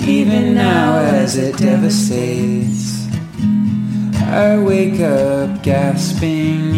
Even 0.00 0.52
now, 0.52 0.98
as 0.98 1.36
it 1.36 1.56
devastates, 1.58 3.06
I 4.24 4.58
wake 4.58 4.98
up 5.00 5.62
gasping 5.62 6.74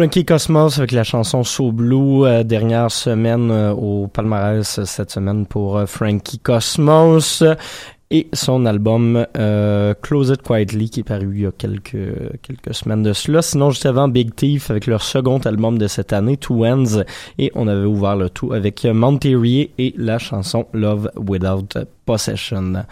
Frankie 0.00 0.24
Cosmos 0.24 0.78
avec 0.78 0.92
la 0.92 1.04
chanson 1.04 1.44
So 1.44 1.72
Blue, 1.72 2.24
euh, 2.24 2.42
dernière 2.42 2.90
semaine 2.90 3.50
euh, 3.50 3.74
au 3.74 4.06
palmarès 4.06 4.82
cette 4.86 5.10
semaine 5.10 5.44
pour 5.44 5.76
euh, 5.76 5.84
Frankie 5.84 6.38
Cosmos 6.38 7.44
et 8.10 8.26
son 8.32 8.64
album 8.64 9.26
Close 10.00 10.30
It 10.30 10.40
Quietly 10.40 10.88
qui 10.88 11.00
est 11.00 11.02
paru 11.02 11.32
il 11.34 11.40
y 11.42 11.46
a 11.46 11.52
quelques 11.52 12.40
quelques 12.40 12.74
semaines 12.74 13.02
de 13.02 13.12
cela. 13.12 13.42
Sinon 13.42 13.72
juste 13.72 13.84
avant 13.84 14.08
Big 14.08 14.34
Thief 14.34 14.70
avec 14.70 14.86
leur 14.86 15.02
second 15.02 15.38
album 15.40 15.76
de 15.76 15.86
cette 15.86 16.14
année 16.14 16.38
Two 16.38 16.64
Ends 16.64 17.02
et 17.38 17.52
on 17.54 17.68
avait 17.68 17.84
ouvert 17.84 18.16
le 18.16 18.30
tout 18.30 18.54
avec 18.54 18.86
Monterey 18.86 19.68
et 19.76 19.92
la 19.98 20.18
chanson 20.18 20.66
Love 20.72 21.10
Without 21.14 21.78
Possession. 22.06 22.84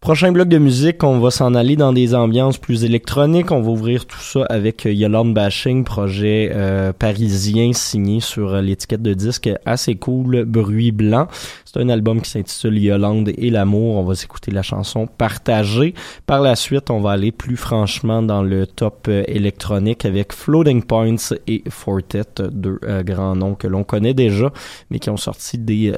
Prochain 0.00 0.30
bloc 0.30 0.48
de 0.48 0.58
musique, 0.58 1.02
on 1.02 1.18
va 1.18 1.32
s'en 1.32 1.56
aller 1.56 1.74
dans 1.74 1.92
des 1.92 2.14
ambiances 2.14 2.56
plus 2.56 2.84
électroniques. 2.84 3.50
On 3.50 3.60
va 3.60 3.70
ouvrir 3.72 4.06
tout 4.06 4.20
ça 4.20 4.44
avec 4.48 4.86
euh, 4.86 4.92
Yolande 4.92 5.34
Bashing, 5.34 5.82
projet 5.82 6.52
euh, 6.54 6.92
parisien 6.92 7.72
signé 7.72 8.20
sur 8.20 8.54
euh, 8.54 8.62
l'étiquette 8.62 9.02
de 9.02 9.12
disque 9.12 9.50
assez 9.66 9.96
cool, 9.96 10.44
Bruit 10.44 10.92
Blanc. 10.92 11.26
C'est 11.64 11.80
un 11.80 11.88
album 11.88 12.22
qui 12.22 12.30
s'intitule 12.30 12.78
Yolande 12.78 13.32
et 13.36 13.50
l'amour. 13.50 13.96
On 13.96 14.04
va 14.04 14.14
s'écouter 14.14 14.52
la 14.52 14.62
chanson 14.62 15.08
Partagée. 15.08 15.94
Par 16.26 16.42
la 16.42 16.54
suite, 16.54 16.90
on 16.90 17.00
va 17.00 17.10
aller 17.10 17.32
plus 17.32 17.56
franchement 17.56 18.22
dans 18.22 18.44
le 18.44 18.68
top 18.68 19.08
électronique 19.08 20.04
avec 20.04 20.32
Floating 20.32 20.84
Points 20.84 21.34
et 21.48 21.64
Fortet, 21.68 22.22
deux 22.52 22.78
grands 23.04 23.34
noms 23.34 23.56
que 23.56 23.66
l'on 23.66 23.82
connaît 23.82 24.14
déjà, 24.14 24.52
mais 24.90 25.00
qui 25.00 25.10
ont 25.10 25.16
sorti 25.16 25.58
des 25.58 25.92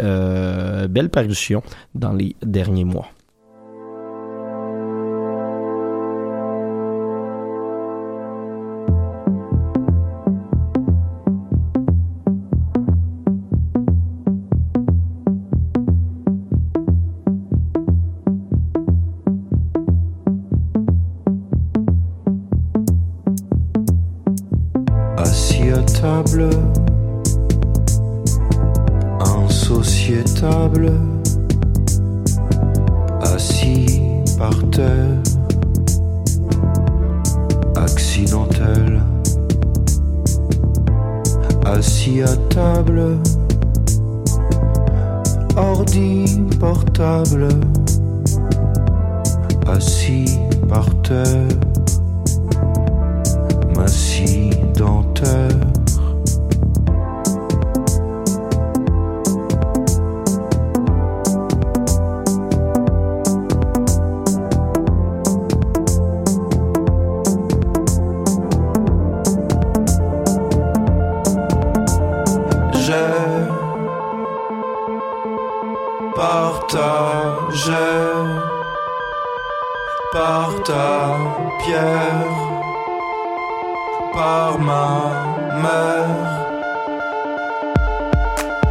belles 0.89 1.11
parutions 1.11 1.63
dans 1.95 2.15
les 2.15 2.35
derniers 2.43 2.85
mois. 2.85 3.07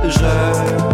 J'ai 0.10 0.89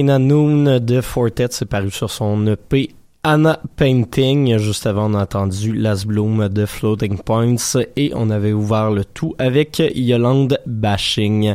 Lina 0.00 0.18
Noon 0.18 0.78
de 0.78 1.02
Fortet, 1.02 1.48
c'est 1.50 1.66
paru 1.66 1.90
sur 1.90 2.10
son 2.10 2.46
EP 2.46 2.88
Anna 3.22 3.60
Painting. 3.76 4.56
Juste 4.56 4.86
avant, 4.86 5.10
on 5.10 5.14
a 5.14 5.24
entendu 5.24 5.74
Las 5.74 6.06
Bloom 6.06 6.48
de 6.48 6.64
Floating 6.64 7.18
Points 7.18 7.76
et 7.96 8.10
on 8.14 8.30
avait 8.30 8.54
ouvert 8.54 8.90
le 8.90 9.04
tout 9.04 9.34
avec 9.38 9.82
Yolande 9.94 10.58
Bashing. 10.64 11.54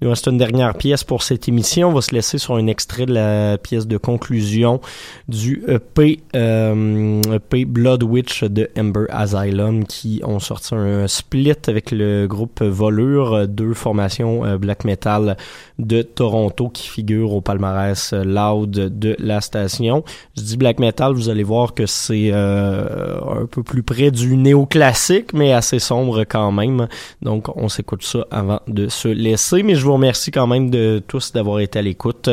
Il 0.00 0.04
nous 0.04 0.10
reste 0.12 0.28
une 0.28 0.38
dernière 0.38 0.74
pièce 0.76 1.04
pour 1.04 1.22
cette 1.22 1.46
émission. 1.46 1.90
On 1.90 1.92
va 1.92 2.00
se 2.00 2.14
laisser 2.14 2.38
sur 2.38 2.54
un 2.54 2.66
extrait 2.68 3.04
de 3.04 3.12
la 3.12 3.58
pièce 3.58 3.86
de 3.86 3.98
conclusion 3.98 4.80
du 5.28 5.62
EP, 5.68 6.22
euh, 6.34 7.20
EP 7.30 7.66
Blood 7.66 8.02
Witch 8.04 8.44
de 8.44 8.70
Ember 8.78 9.04
Asylum 9.10 9.84
qui 9.84 10.22
ont 10.24 10.38
sorti 10.38 10.74
un 10.74 11.06
split 11.06 11.52
avec 11.68 11.90
le 11.90 12.26
groupe 12.26 12.62
Volure, 12.62 13.46
deux 13.46 13.74
formations 13.74 14.42
euh, 14.46 14.56
black 14.56 14.84
metal 14.84 15.36
de 15.78 16.00
Toronto 16.00 16.70
qui 16.70 16.88
figurent 16.88 17.34
au 17.34 17.42
palmarès 17.42 18.14
loud 18.14 18.70
de 18.70 19.16
la 19.18 19.42
station. 19.42 20.02
Je 20.34 20.40
dis 20.40 20.56
black 20.56 20.78
metal, 20.78 21.12
vous 21.12 21.28
allez 21.28 21.42
voir 21.42 21.74
que 21.74 21.84
c'est 21.84 22.30
euh, 22.32 23.20
un 23.42 23.44
peu 23.44 23.62
plus 23.62 23.82
près 23.82 24.10
du 24.10 24.38
néoclassique, 24.38 25.34
mais 25.34 25.52
assez 25.52 25.78
sombre 25.78 26.24
quand 26.24 26.52
même. 26.52 26.88
Donc 27.20 27.54
on 27.54 27.68
s'écoute 27.68 28.02
ça 28.02 28.26
avant 28.30 28.60
de 28.66 28.88
se 28.88 29.08
laisser. 29.08 29.62
Mais 29.62 29.74
je 29.74 29.89
vous 29.90 29.96
remercie 29.96 30.30
quand 30.30 30.46
même 30.46 30.70
de 30.70 31.02
tous 31.04 31.32
d'avoir 31.32 31.58
été 31.58 31.80
à 31.80 31.82
l'écoute. 31.82 32.30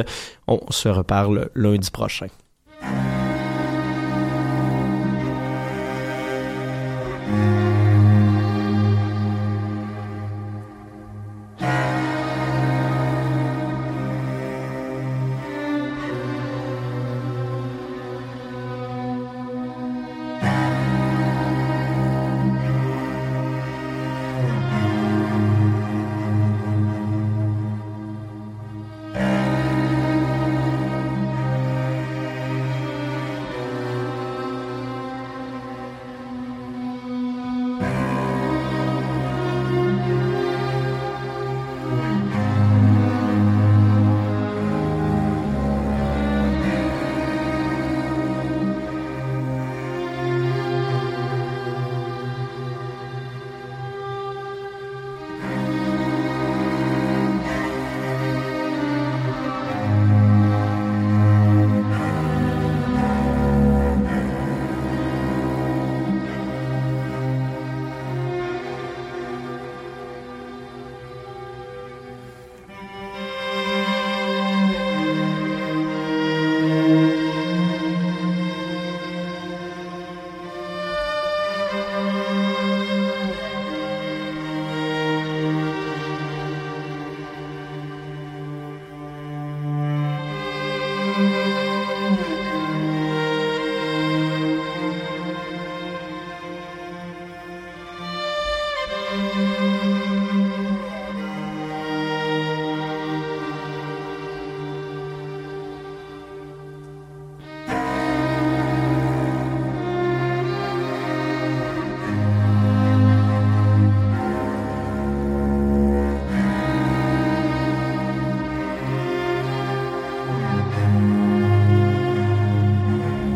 On 0.47 0.59
se 0.69 0.89
reparle 0.89 1.49
lundi 1.55 1.89
prochain. 1.89 2.27